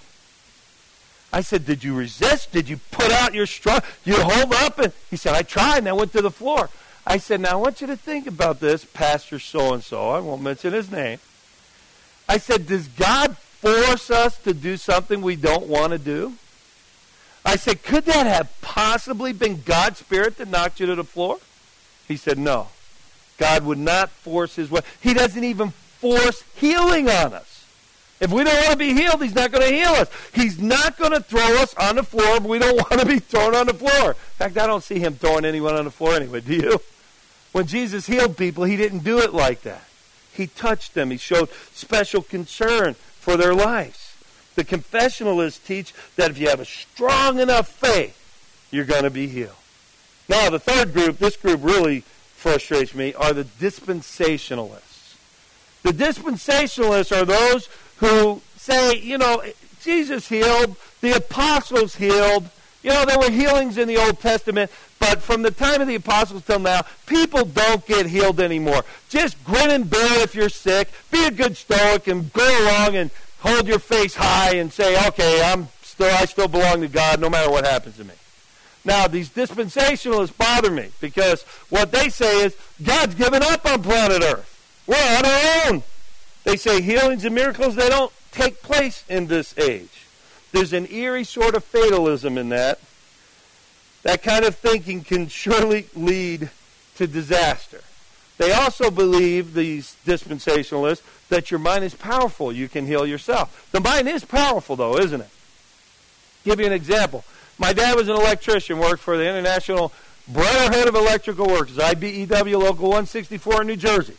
[1.32, 2.52] I said, Did you resist?
[2.52, 3.80] Did you put out your straw?
[4.06, 4.80] You hold up?
[4.80, 6.70] And he said, I tried and I went to the floor.
[7.08, 10.10] I said, Now I want you to think about this, Pastor so and so.
[10.10, 11.20] I won't mention his name.
[12.28, 16.34] I said, Does God force us to do something we don't want to do?
[17.46, 21.40] I said, Could that have possibly been God's Spirit that knocked you to the floor?
[22.10, 22.68] He said, No.
[23.38, 24.82] God would not force his way.
[25.00, 27.66] He doesn't even force healing on us.
[28.20, 30.10] If we don't want to be healed, he's not going to heal us.
[30.34, 33.20] He's not going to throw us on the floor if we don't want to be
[33.20, 34.10] thrown on the floor.
[34.10, 36.82] In fact, I don't see him throwing anyone on the floor anyway, do you?
[37.52, 39.84] When Jesus healed people, he didn't do it like that.
[40.34, 41.12] He touched them.
[41.12, 44.16] He showed special concern for their lives.
[44.56, 48.16] The confessionalists teach that if you have a strong enough faith,
[48.72, 49.52] you're going to be healed.
[50.30, 52.02] Now, the third group, this group really
[52.36, 55.16] frustrates me, are the dispensationalists.
[55.84, 59.44] The dispensationalists are those who say, you know,
[59.82, 62.50] Jesus healed, the apostles healed,
[62.88, 65.96] you know, there were healings in the Old Testament, but from the time of the
[65.96, 68.86] apostles till now, people don't get healed anymore.
[69.10, 70.90] Just grin and bear if you're sick.
[71.12, 75.44] Be a good stoic and go along and hold your face high and say, okay,
[75.44, 78.14] I'm still, I still belong to God no matter what happens to me.
[78.86, 84.24] Now, these dispensationalists bother me because what they say is God's given up on planet
[84.24, 84.84] Earth.
[84.88, 85.84] We're on our own.
[86.46, 90.07] They say healings and miracles, they don't take place in this age.
[90.52, 92.80] There's an eerie sort of fatalism in that.
[94.04, 96.50] That kind of thinking can surely lead
[96.96, 97.82] to disaster.
[98.38, 102.52] They also believe, these dispensationalists, that your mind is powerful.
[102.52, 103.68] You can heal yourself.
[103.72, 105.30] The mind is powerful, though, isn't it?
[106.46, 107.26] Give you an example.
[107.58, 109.92] My dad was an electrician, worked for the International
[110.28, 114.16] Brotherhood of Electrical Workers, IBEW Local 164 in New Jersey.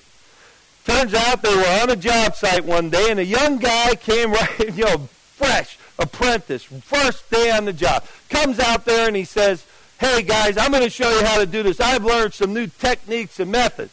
[0.85, 4.33] Turns out they were on a job site one day, and a young guy came
[4.33, 8.05] right, you know, fresh, apprentice, first day on the job.
[8.29, 9.67] Comes out there and he says,
[9.99, 11.81] Hey guys, I'm going to show you how to do this.
[11.81, 13.93] I've learned some new techniques and methods.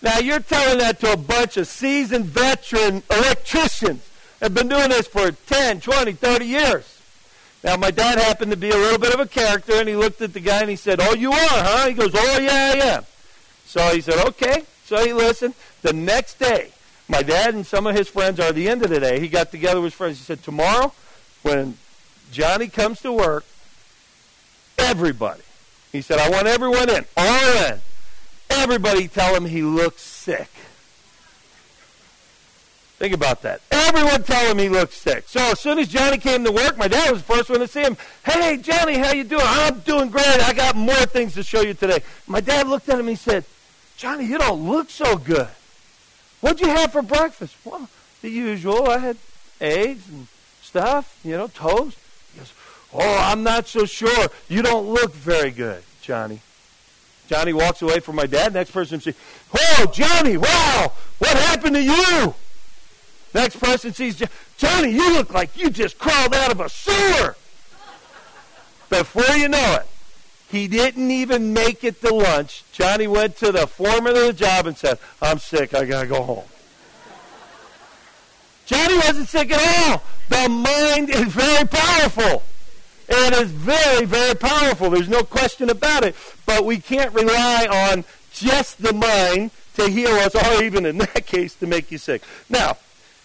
[0.00, 4.88] Now you're telling that to a bunch of seasoned veteran electricians that have been doing
[4.88, 7.00] this for 10, 20, 30 years.
[7.62, 10.22] Now my dad happened to be a little bit of a character and he looked
[10.22, 11.88] at the guy and he said, Oh, you are, huh?
[11.88, 13.04] He goes, Oh, yeah, I am.
[13.66, 14.64] So he said, Okay.
[14.84, 15.54] So he listened.
[15.82, 16.70] The next day,
[17.08, 19.20] my dad and some of his friends are at the end of the day.
[19.20, 20.18] He got together with his friends.
[20.18, 20.94] He said, Tomorrow,
[21.42, 21.76] when
[22.30, 23.44] Johnny comes to work,
[24.78, 25.42] everybody,
[25.92, 27.80] he said, I want everyone in, all in.
[28.50, 30.48] Everybody tell him he looks sick.
[32.98, 33.60] Think about that.
[33.70, 35.28] Everyone tell him he looks sick.
[35.28, 37.68] So as soon as Johnny came to work, my dad was the first one to
[37.68, 37.96] see him.
[38.24, 39.42] Hey, Johnny, how you doing?
[39.44, 40.26] I'm doing great.
[40.26, 42.02] I got more things to show you today.
[42.26, 43.44] My dad looked at him and he said,
[43.96, 45.48] Johnny, you don't look so good.
[46.40, 47.54] What'd you have for breakfast?
[47.64, 47.88] Well,
[48.20, 48.88] the usual.
[48.88, 49.16] I had
[49.60, 50.26] eggs and
[50.68, 51.98] stuff, you know, toast.
[52.32, 52.52] He goes,
[52.92, 54.28] Oh, I'm not so sure.
[54.48, 56.40] You don't look very good, Johnny.
[57.26, 58.54] Johnny walks away from my dad.
[58.54, 59.16] Next person says,
[59.58, 62.34] Oh, Johnny, wow, what happened to you?
[63.34, 64.22] Next person sees,
[64.56, 67.36] Johnny, you look like you just crawled out of a sewer.
[68.88, 69.86] Before you know it,
[70.50, 72.64] He didn't even make it to lunch.
[72.72, 75.74] Johnny went to the foreman of the job and said, I'm sick.
[75.74, 76.44] I got to go home.
[78.68, 80.02] Johnny wasn't sick at all.
[80.28, 82.42] The mind is very powerful.
[83.08, 84.90] It is very, very powerful.
[84.90, 86.14] There's no question about it.
[86.44, 91.26] But we can't rely on just the mind to heal us, or even in that
[91.26, 92.22] case, to make you sick.
[92.50, 92.76] Now,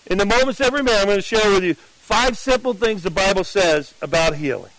[0.06, 3.12] in the moments every man, I'm going to share with you five simple things the
[3.12, 4.72] Bible says about healing.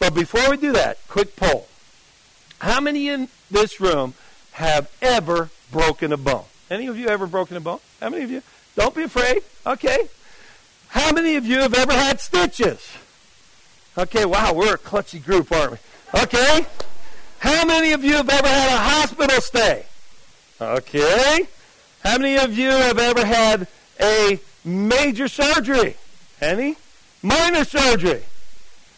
[0.00, 1.68] But before we do that, quick poll.
[2.58, 4.14] How many in this room
[4.52, 6.46] have ever broken a bone?
[6.68, 7.78] Any of you ever broken a bone?
[8.00, 8.42] How many of you?
[8.76, 9.42] Don't be afraid.
[9.66, 10.08] Okay.
[10.88, 12.80] How many of you have ever had stitches?
[13.96, 15.78] Okay, wow, we're a clutchy group, aren't we?
[16.22, 16.66] Okay.
[17.38, 19.86] How many of you have ever had a hospital stay?
[20.60, 21.46] Okay.
[22.04, 23.66] How many of you have ever had
[24.00, 25.96] a major surgery?
[26.40, 26.76] Any?
[27.22, 28.22] Minor surgery?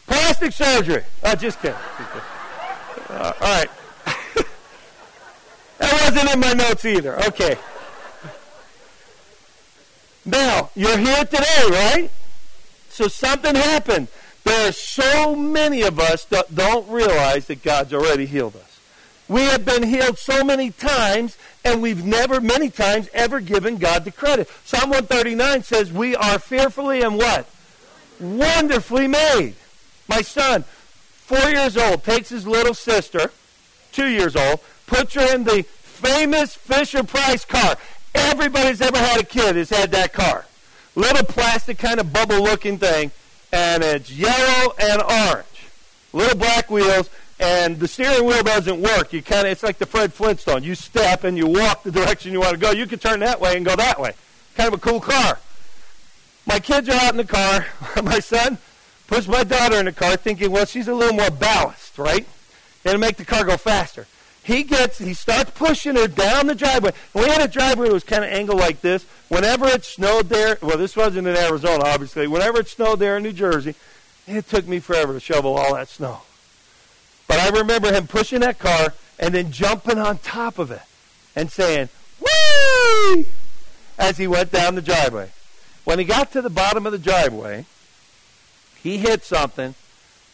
[0.07, 1.03] Plastic surgery?
[1.23, 1.77] Oh, just kidding.
[1.99, 3.17] Just kidding.
[3.17, 3.71] Uh, all right.
[5.79, 7.19] that wasn't in my notes either.
[7.27, 7.57] Okay.
[10.25, 12.11] Now, you're here today, right?
[12.89, 14.09] So something happened.
[14.45, 18.81] There are so many of us that don't realize that God's already healed us.
[19.29, 24.05] We have been healed so many times, and we've never, many times, ever given God
[24.05, 24.49] the credit.
[24.65, 27.47] Psalm 139 says, We are fearfully and what?
[28.21, 29.55] Wonderfully made.
[30.09, 33.31] My son, four years old, takes his little sister,
[33.93, 37.77] two years old, puts her in the famous Fisher Price car.
[38.15, 40.47] Everybody's ever had a kid has had that car.
[40.95, 43.11] Little plastic kind of bubble looking thing
[43.53, 45.47] and it's yellow and orange.
[46.13, 49.13] Little black wheels, and the steering wheel doesn't work.
[49.13, 50.63] You kind of it's like the Fred Flintstone.
[50.63, 52.71] You step and you walk the direction you want to go.
[52.71, 54.13] You can turn that way and go that way.
[54.57, 55.39] Kind of a cool car.
[56.47, 57.67] My kids are out in the car.
[58.03, 58.59] my son
[59.07, 62.27] puts my daughter in the car, thinking, well, she's a little more ballast, right?
[62.85, 64.07] It'll make the car go faster.
[64.45, 66.93] He gets, he starts pushing her down the driveway.
[67.15, 69.05] we had a driveway that was kind of angled like this.
[69.29, 72.27] Whenever it snowed there, well, this wasn't in Arizona, obviously.
[72.27, 73.77] Whenever it snowed there in New Jersey,
[74.27, 76.23] it took me forever to shovel all that snow.
[77.29, 80.83] But I remember him pushing that car and then jumping on top of it
[81.37, 81.89] and saying,
[82.21, 83.25] "Woo!"
[83.99, 85.31] as he went down the driveway.
[85.85, 87.65] When he got to the bottom of the driveway,
[88.83, 89.75] he hit something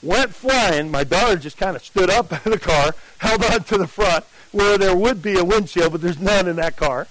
[0.02, 0.90] went flying.
[0.90, 4.24] My daughter just kind of stood up in the car, held on to the front
[4.52, 7.06] where there would be a windshield, but there's none in that car.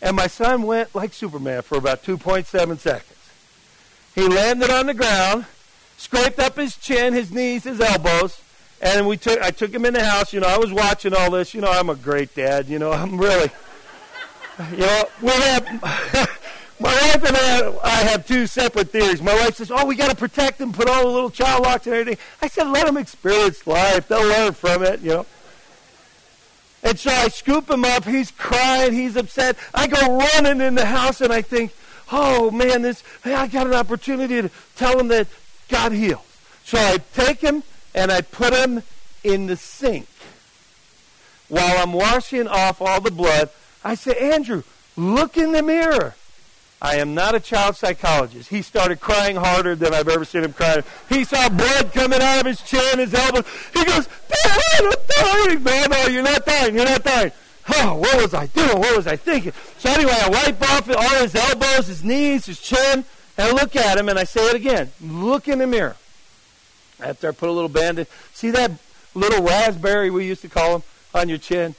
[0.00, 3.18] And my son went like Superman for about 2.7 seconds.
[4.14, 5.46] He landed on the ground,
[5.96, 8.42] scraped up his chin, his knees, his elbows,
[8.82, 9.40] and we took.
[9.40, 10.32] I took him in the house.
[10.32, 11.54] You know, I was watching all this.
[11.54, 12.68] You know, I'm a great dad.
[12.68, 13.50] You know, I'm really.
[14.72, 16.38] You know, we have.
[16.82, 19.22] My wife and I, I have two separate theories.
[19.22, 21.86] My wife says, "Oh, we got to protect them, put all the little child locks
[21.86, 25.26] and everything." I said, "Let them experience life; they'll learn from it." You know.
[26.82, 28.04] And so I scoop him up.
[28.04, 28.94] He's crying.
[28.94, 29.56] He's upset.
[29.72, 31.72] I go running in the house, and I think,
[32.10, 33.04] "Oh man, this!
[33.22, 35.28] Hey, I got an opportunity to tell him that
[35.68, 36.26] God heals."
[36.64, 37.62] So I take him
[37.94, 38.82] and I put him
[39.22, 40.08] in the sink.
[41.46, 43.50] While I'm washing off all the blood,
[43.84, 44.64] I say, "Andrew,
[44.96, 46.16] look in the mirror."
[46.82, 48.50] I am not a child psychologist.
[48.50, 50.82] He started crying harder than I've ever seen him cry.
[51.08, 53.44] He saw blood coming out of his chin, his elbow.
[53.72, 55.62] He goes, Dad, I'm dying.
[55.62, 56.74] No, no, you're not dying.
[56.74, 57.30] You're not dying.
[57.76, 58.80] Oh, what was I doing?
[58.80, 59.52] What was I thinking?
[59.78, 63.04] So anyway, I wipe off all his elbows, his knees, his chin,
[63.38, 64.90] and I look at him and I say it again.
[65.00, 65.94] Look in the mirror.
[66.98, 68.72] After I put a little bandage, see that
[69.14, 70.82] little raspberry we used to call him
[71.14, 71.76] on your chin?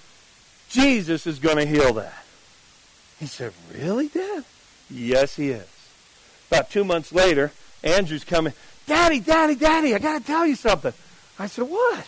[0.70, 2.24] Jesus is going to heal that.
[3.20, 4.46] He said, Really, Dad?
[4.90, 5.68] Yes, he is.
[6.50, 7.52] About two months later,
[7.84, 8.54] Andrew's coming.
[8.86, 10.94] Daddy, Daddy, Daddy, I got to tell you something.
[11.40, 12.06] I said, What?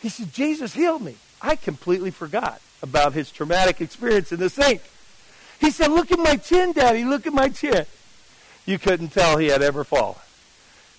[0.00, 1.16] He said, Jesus healed me.
[1.40, 4.82] I completely forgot about his traumatic experience in the sink.
[5.60, 7.04] He said, Look at my chin, Daddy.
[7.04, 7.86] Look at my chin.
[8.66, 10.18] You couldn't tell he had ever fallen.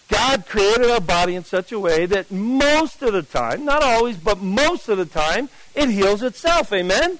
[0.10, 4.18] God created our body in such a way that most of the time, not always,
[4.18, 6.74] but most of the time, it heals itself.
[6.74, 7.20] Amen?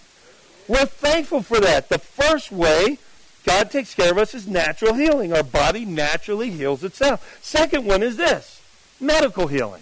[0.68, 1.90] We're thankful for that.
[1.90, 2.98] The first way
[3.50, 5.34] God takes care of us is natural healing.
[5.34, 7.40] Our body naturally heals itself.
[7.42, 8.62] Second one is this
[9.00, 9.82] medical healing.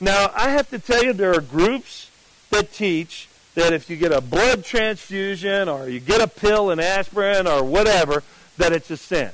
[0.00, 2.10] Now, I have to tell you, there are groups
[2.50, 6.80] that teach that if you get a blood transfusion or you get a pill, an
[6.80, 8.24] aspirin, or whatever,
[8.56, 9.30] that it's a sin.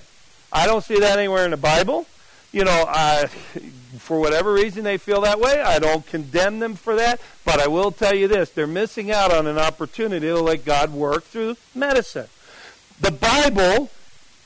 [0.53, 2.05] I don't see that anywhere in the Bible.
[2.53, 3.27] You know, I,
[3.99, 7.23] for whatever reason they feel that way, I don't condemn them for that.
[7.47, 10.93] But I will tell you this they're missing out on an opportunity to let God
[10.93, 12.29] work through medicine.
[13.03, 13.91] The Bible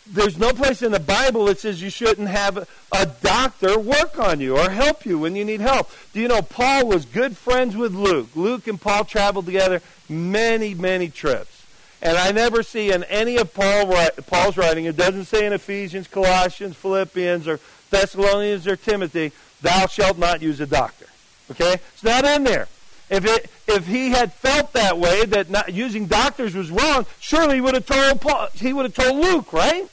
[0.08, 4.40] there's no place in the Bible that says you shouldn't have a doctor work on
[4.40, 5.90] you or help you when you need help.
[6.12, 8.28] Do you know Paul was good friends with Luke?
[8.34, 11.64] Luke and Paul traveled together many, many trips.
[12.02, 13.92] And I never see in any of Paul,
[14.26, 17.58] Paul's writing, it doesn't say in Ephesians, Colossians, Philippians, or
[17.90, 19.32] Thessalonians, or Timothy,
[19.62, 21.06] thou shalt not use a doctor.
[21.50, 21.74] Okay?
[21.94, 22.68] It's not in there.
[23.08, 27.56] If, it, if he had felt that way, that not, using doctors was wrong, surely
[27.56, 29.88] he would have told Paul, he would have told Luke, right?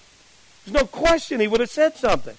[0.65, 2.35] There's no question he would have said something.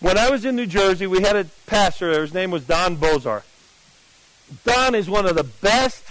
[0.00, 2.22] When I was in New Jersey, we had a pastor there.
[2.22, 3.42] His name was Don Bozar.
[4.64, 6.04] Don is one of the best,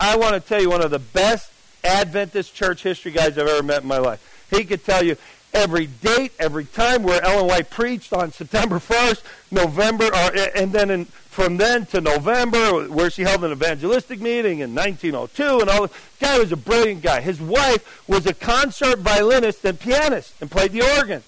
[0.00, 1.52] I want to tell you, one of the best
[1.84, 4.46] Adventist church history guys I've ever met in my life.
[4.50, 5.16] He could tell you
[5.52, 10.90] every date, every time where Ellen White preached on September 1st, November, or, and then
[10.90, 15.86] in, from then to November, where she held an evangelistic meeting in 1902, and all.
[15.86, 17.20] The guy was a brilliant guy.
[17.20, 21.22] His wife was a concert violinist and pianist and played the organ.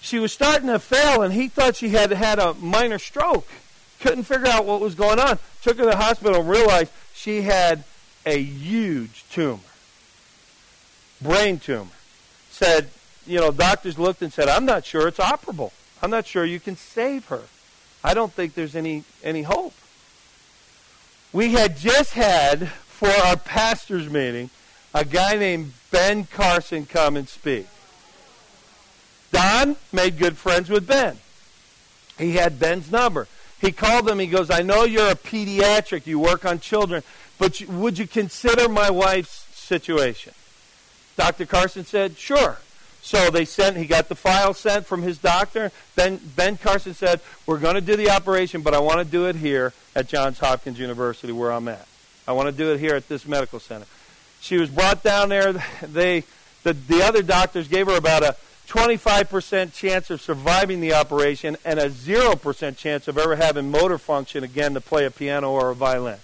[0.00, 3.46] She was starting to fail, and he thought she had had a minor stroke.
[4.00, 5.38] Couldn't figure out what was going on.
[5.62, 7.84] Took her to the hospital and realized she had
[8.24, 9.60] a huge tumor,
[11.20, 11.90] brain tumor.
[12.60, 12.90] Said,
[13.26, 15.72] you know, doctors looked and said, I'm not sure it's operable.
[16.02, 17.40] I'm not sure you can save her.
[18.04, 19.72] I don't think there's any, any hope.
[21.32, 24.50] We had just had, for our pastor's meeting,
[24.92, 27.66] a guy named Ben Carson come and speak.
[29.32, 31.16] Don made good friends with Ben.
[32.18, 33.26] He had Ben's number.
[33.58, 34.18] He called him.
[34.18, 36.06] He goes, I know you're a pediatric.
[36.06, 37.04] You work on children.
[37.38, 40.34] But would you consider my wife's situation?
[41.20, 41.44] Dr.
[41.44, 42.56] Carson said, sure.
[43.02, 45.70] So they sent, he got the file sent from his doctor.
[45.94, 49.26] Then Ben Carson said, we're going to do the operation, but I want to do
[49.26, 51.86] it here at Johns Hopkins University where I'm at.
[52.26, 53.84] I want to do it here at this medical center.
[54.40, 55.62] She was brought down there.
[55.86, 56.24] They,
[56.62, 58.34] the, the other doctors gave her about a
[58.68, 64.42] 25% chance of surviving the operation and a 0% chance of ever having motor function
[64.42, 66.18] again to play a piano or a violin.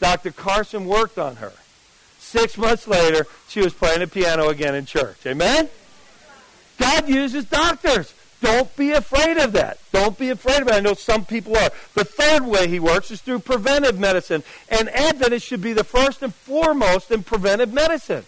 [0.00, 0.32] Dr.
[0.32, 1.52] Carson worked on her.
[2.28, 5.24] Six months later, she was playing the piano again in church.
[5.24, 5.70] Amen?
[6.76, 8.12] God uses doctors.
[8.42, 9.78] Don't be afraid of that.
[9.92, 10.74] Don't be afraid of it.
[10.74, 11.70] I know some people are.
[11.94, 14.42] The third way he works is through preventive medicine.
[14.68, 18.26] And Adventists should be the first and foremost in preventive medicine.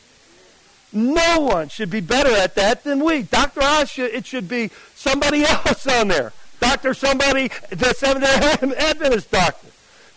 [0.95, 3.25] No one should be better at that than we.
[3.25, 3.61] Dr.
[3.63, 6.33] Oz, it should be somebody else on there.
[6.59, 9.69] Doctor somebody, the Seventh-day Adventist doctor.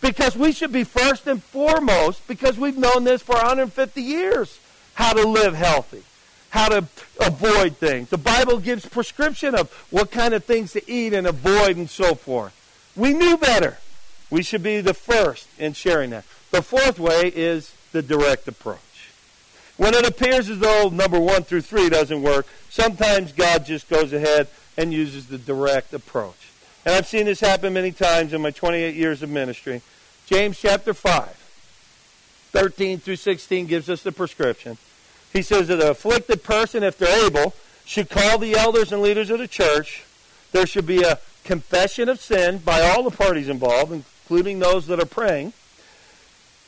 [0.04, 4.60] Because we should be first and foremost, because we've known this for 150 years,
[4.96, 6.04] how to live healthy,
[6.50, 6.86] how to
[7.22, 8.10] avoid things.
[8.10, 12.16] The Bible gives prescription of what kind of things to eat and avoid and so
[12.16, 12.54] forth.
[12.98, 13.78] We knew better.
[14.30, 16.26] We should be the first in sharing that.
[16.52, 18.80] The fourth way is the direct approach.
[19.78, 24.12] When it appears as though number one through three doesn't work, sometimes God just goes
[24.12, 26.50] ahead and uses the direct approach.
[26.86, 29.82] And I've seen this happen many times in my 28 years of ministry.
[30.26, 31.28] James chapter 5,
[32.52, 34.78] 13 through 16 gives us the prescription.
[35.34, 37.54] He says that the afflicted person, if they're able,
[37.86, 40.04] should call the elders and leaders of the church.
[40.52, 45.00] There should be a confession of sin by all the parties involved, including those that
[45.00, 45.54] are praying.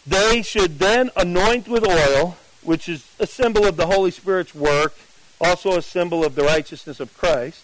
[0.06, 4.96] They should then anoint with oil, which is a symbol of the Holy Spirit's work,
[5.40, 7.64] also a symbol of the righteousness of Christ.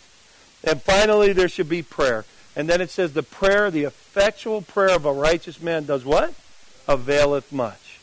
[0.63, 2.25] And finally, there should be prayer.
[2.55, 6.33] And then it says, the prayer, the effectual prayer of a righteous man does what?
[6.85, 7.99] Availeth much.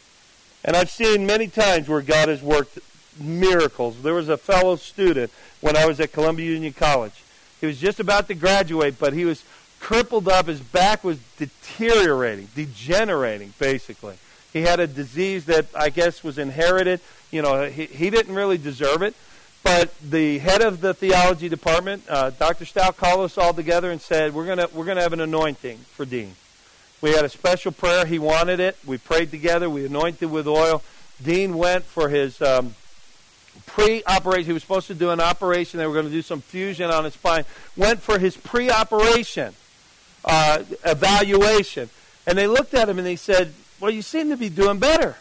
[0.65, 2.79] And I've seen many times where God has worked
[3.21, 4.03] miracles.
[4.03, 5.31] There was a fellow student
[5.61, 7.13] when I was at Columbia Union College.
[7.61, 9.45] He was just about to graduate, but he was
[9.81, 10.47] crippled up.
[10.47, 14.15] His back was deteriorating, degenerating, basically.
[14.55, 17.01] He had a disease that I guess was inherited.
[17.31, 19.15] You know, he, he didn't really deserve it.
[19.69, 22.65] But the head of the theology department, uh, Dr.
[22.65, 26.07] Stout, called us all together and said, "We're gonna we're gonna have an anointing for
[26.07, 26.37] Dean."
[27.03, 28.07] We had a special prayer.
[28.07, 28.79] He wanted it.
[28.87, 29.69] We prayed together.
[29.69, 30.83] We anointed with oil.
[31.23, 32.77] Dean went for his um,
[33.67, 34.47] pre-operation.
[34.47, 35.77] He was supposed to do an operation.
[35.77, 37.45] They were going to do some fusion on his spine.
[37.77, 39.53] Went for his pre-operation
[40.25, 41.91] uh, evaluation,
[42.27, 45.17] and they looked at him and they said, "Well, you seem to be doing better."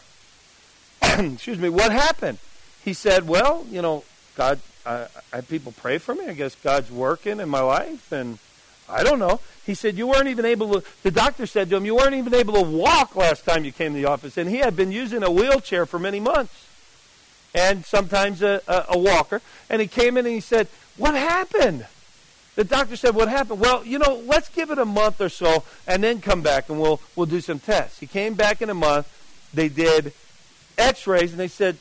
[1.02, 1.68] Excuse me.
[1.68, 2.38] What happened?
[2.82, 4.04] He said, "Well, you know,
[4.38, 6.26] God, I, I had people pray for me.
[6.26, 8.38] I guess God's working in my life, and
[8.88, 9.40] I don't know.
[9.66, 12.32] He said, You weren't even able to, the doctor said to him, You weren't even
[12.32, 14.36] able to walk last time you came to the office.
[14.36, 16.68] And he had been using a wheelchair for many months
[17.52, 19.42] and sometimes a, a, a walker.
[19.68, 21.88] And he came in and he said, What happened?
[22.54, 23.58] The doctor said, What happened?
[23.58, 26.80] Well, you know, let's give it a month or so and then come back and
[26.80, 27.98] we'll, we'll do some tests.
[27.98, 29.12] He came back in a month.
[29.52, 30.12] They did
[30.78, 31.76] x rays and they said,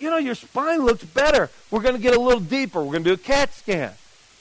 [0.00, 1.50] you know, your spine looks better.
[1.70, 2.80] We're going to get a little deeper.
[2.80, 3.92] We're going to do a CAT scan.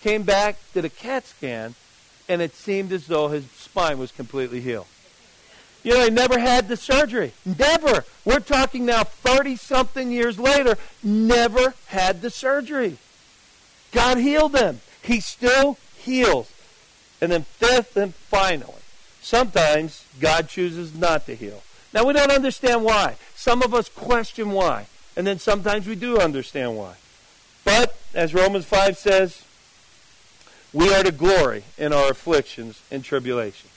[0.02, 1.76] Came back, did a CAT scan,
[2.30, 4.88] and it seemed as though his spine was completely healed.
[5.84, 7.32] You know, he never had the surgery.
[7.46, 8.04] Never.
[8.26, 12.98] We're talking now 30 something years later, never had the surgery.
[13.92, 14.82] God healed him.
[15.02, 16.52] He still heals.
[17.22, 18.82] And then, fifth and finally,
[19.22, 21.64] sometimes God chooses not to heal.
[21.94, 23.16] Now, we don't understand why.
[23.36, 24.88] Some of us question why.
[25.18, 26.94] And then sometimes we do understand why.
[27.66, 29.44] But, as Romans 5 says,
[30.72, 33.74] we are to glory in our afflictions and tribulations.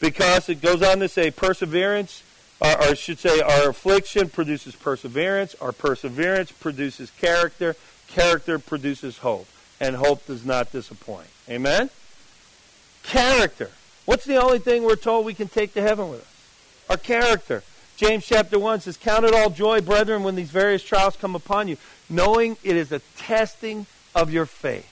[0.00, 2.22] Because it goes on to say, perseverance,
[2.60, 7.76] or, or I should say, our affliction produces perseverance, our perseverance produces character,
[8.08, 9.46] character produces hope,
[9.80, 11.28] and hope does not disappoint.
[11.46, 11.90] Amen?
[13.02, 13.70] Character.
[14.06, 16.88] What's the only thing we're told we can take to heaven with us?
[16.88, 17.62] Our character.
[17.96, 21.68] James chapter 1 says, Count it all joy, brethren, when these various trials come upon
[21.68, 21.76] you,
[22.10, 24.90] knowing it is a testing of your faith.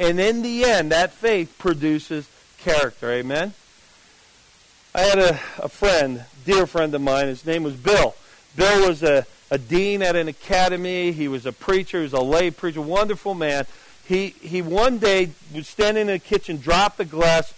[0.00, 2.28] And in the end, that faith produces
[2.58, 3.12] character.
[3.12, 3.52] Amen?
[4.94, 7.26] I had a, a friend, dear friend of mine.
[7.26, 8.14] His name was Bill.
[8.56, 11.12] Bill was a, a dean at an academy.
[11.12, 11.98] He was a preacher.
[11.98, 12.80] He was a lay preacher.
[12.80, 13.66] Wonderful man.
[14.06, 17.54] He, he one day was standing in the kitchen, dropped a glass,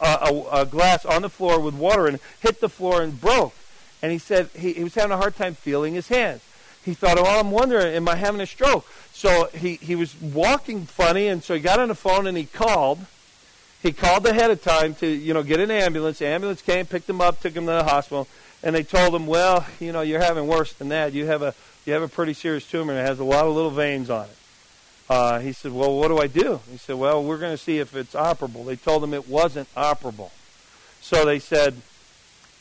[0.00, 3.54] uh, a, a glass on the floor with water and hit the floor and broke.
[4.02, 6.42] And he said he, he was having a hard time feeling his hands.
[6.84, 8.86] He thought, oh, I'm wondering, am I having a stroke?
[9.12, 12.44] So he, he was walking funny, and so he got on the phone and he
[12.44, 13.00] called.
[13.82, 16.18] He called ahead of time to, you know, get an ambulance.
[16.18, 18.26] The ambulance came, picked him up, took him to the hospital,
[18.62, 21.12] and they told him, well, you know, you're having worse than that.
[21.12, 21.54] You have a
[21.88, 24.26] you have a pretty serious tumor and it has a lot of little veins on
[24.26, 24.36] it.
[25.08, 26.60] Uh, he said, well, what do I do?
[26.70, 28.66] He said, well, we're going to see if it's operable.
[28.66, 30.30] They told him it wasn't operable.
[31.00, 31.80] So they said,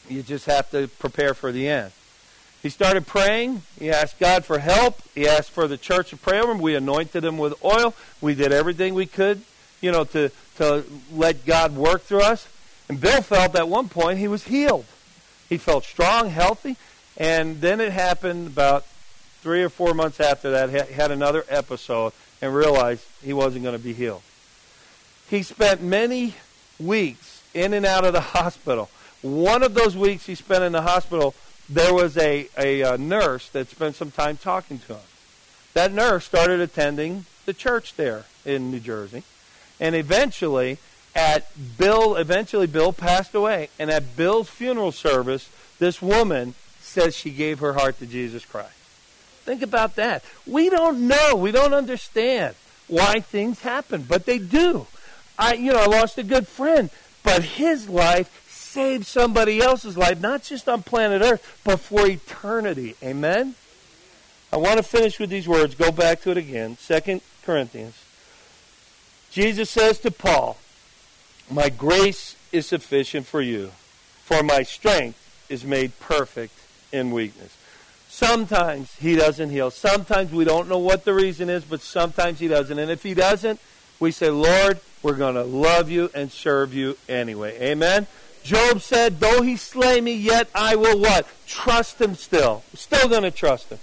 [0.10, 1.91] you just have to prepare for the end.
[2.64, 3.62] He started praying.
[3.80, 5.01] He asked God for help.
[5.14, 6.60] He asked for the church to pray over him.
[6.60, 7.93] We anointed him with oil.
[8.20, 9.41] We did everything we could,
[9.80, 10.84] you know, to, to
[11.14, 12.47] let God work through us.
[12.89, 14.86] And Bill felt at one point he was healed.
[15.49, 16.78] He felt strong, healthy.
[17.16, 18.86] And then it happened about
[19.41, 23.78] three or four months after that, he had another episode and realized he wasn't going
[23.78, 24.22] to be healed.
[25.30, 26.36] He spent many
[26.80, 28.89] weeks in and out of the hospital
[29.22, 31.34] one of those weeks he spent in the hospital,
[31.70, 35.01] there was a, a, a nurse that spent some time talking to him.
[35.74, 39.24] That nurse started attending the church there in New Jersey.
[39.80, 40.78] And eventually,
[41.15, 41.47] at
[41.78, 43.70] Bill, eventually Bill passed away.
[43.78, 45.49] And at Bill's funeral service,
[45.80, 48.74] this woman says she gave her heart to Jesus Christ.
[49.43, 50.24] Think about that.
[50.45, 51.36] We don't know.
[51.36, 52.55] We don't understand
[52.88, 54.88] why things happen, but they do.
[55.38, 56.89] I, you know, I lost a good friend,
[57.24, 58.47] but his life
[58.78, 62.95] save somebody else's life, not just on planet Earth, but for eternity.
[63.01, 63.55] Amen?
[64.53, 65.73] I want to finish with these words.
[65.73, 66.78] Go back to it again.
[66.78, 67.95] Second Corinthians.
[69.32, 70.57] Jesus says to Paul,
[71.49, 73.71] My grace is sufficient for you,
[74.23, 75.17] for my strength
[75.49, 76.53] is made perfect
[76.91, 77.57] in weakness.
[78.07, 79.71] Sometimes he doesn't heal.
[79.71, 82.78] Sometimes we don't know what the reason is, but sometimes he doesn't.
[82.78, 83.59] And if he doesn't,
[83.99, 87.59] we say, Lord, we're going to love you and serve you anyway.
[87.59, 88.05] Amen?
[88.48, 91.28] Job said, though he slay me, yet I will what?
[91.48, 92.64] Trust him still.
[92.74, 93.80] Still going to trust him.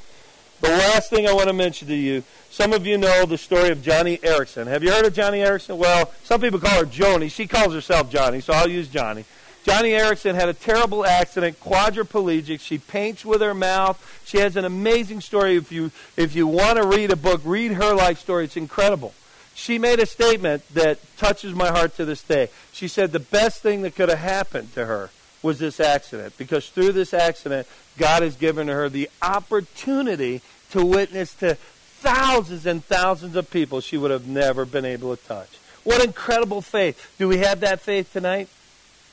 [0.62, 3.69] The last thing I want to mention to you, some of you know the story
[3.69, 4.67] of Johnny Eareckson.
[4.67, 5.77] Have you heard of Johnny Eareckson?
[5.77, 7.31] Well, some people call her Joni.
[7.31, 9.27] She calls herself Johnny, so I'll use Johnny.
[9.67, 12.61] Johnny Eareckson had a terrible accident, quadriplegic.
[12.61, 14.03] She paints with her mouth.
[14.25, 15.57] She has an amazing story.
[15.57, 18.45] If you if you want to read a book, read her life story.
[18.45, 19.12] It's incredible
[19.55, 22.49] she made a statement that touches my heart to this day.
[22.73, 25.11] She said the best thing that could have happened to her
[25.43, 30.41] was this accident because through this accident, God has given her the opportunity
[30.71, 35.23] to witness to thousands and thousands of people she would have never been able to
[35.25, 35.59] touch.
[35.85, 37.15] What incredible faith.
[37.19, 38.49] Do we have that faith tonight?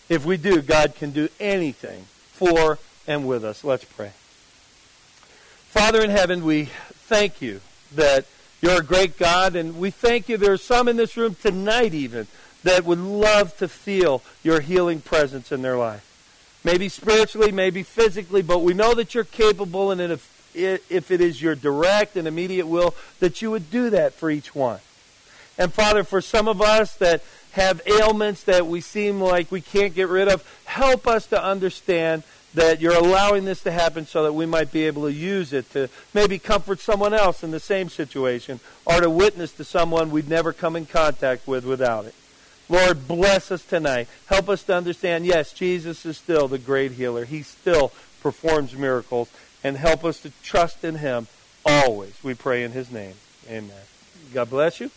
[0.09, 3.63] If we do, God can do anything for and with us.
[3.63, 4.11] Let's pray.
[5.69, 7.61] Father in heaven, we thank you
[7.93, 8.25] that
[8.61, 10.37] you're a great God, and we thank you.
[10.37, 12.27] There are some in this room tonight, even,
[12.63, 16.07] that would love to feel your healing presence in their life.
[16.63, 21.41] Maybe spiritually, maybe physically, but we know that you're capable, and if, if it is
[21.41, 24.79] your direct and immediate will, that you would do that for each one.
[25.57, 29.95] And Father, for some of us that have ailments that we seem like we can't
[29.95, 32.23] get rid of, help us to understand
[32.53, 35.69] that you're allowing this to happen so that we might be able to use it
[35.71, 40.29] to maybe comfort someone else in the same situation or to witness to someone we'd
[40.29, 42.15] never come in contact with without it.
[42.67, 44.07] Lord, bless us tonight.
[44.27, 47.25] Help us to understand, yes, Jesus is still the great healer.
[47.25, 47.91] He still
[48.21, 49.29] performs miracles.
[49.63, 51.27] And help us to trust in him
[51.65, 52.15] always.
[52.23, 53.13] We pray in his name.
[53.47, 53.71] Amen.
[54.33, 54.89] God bless you.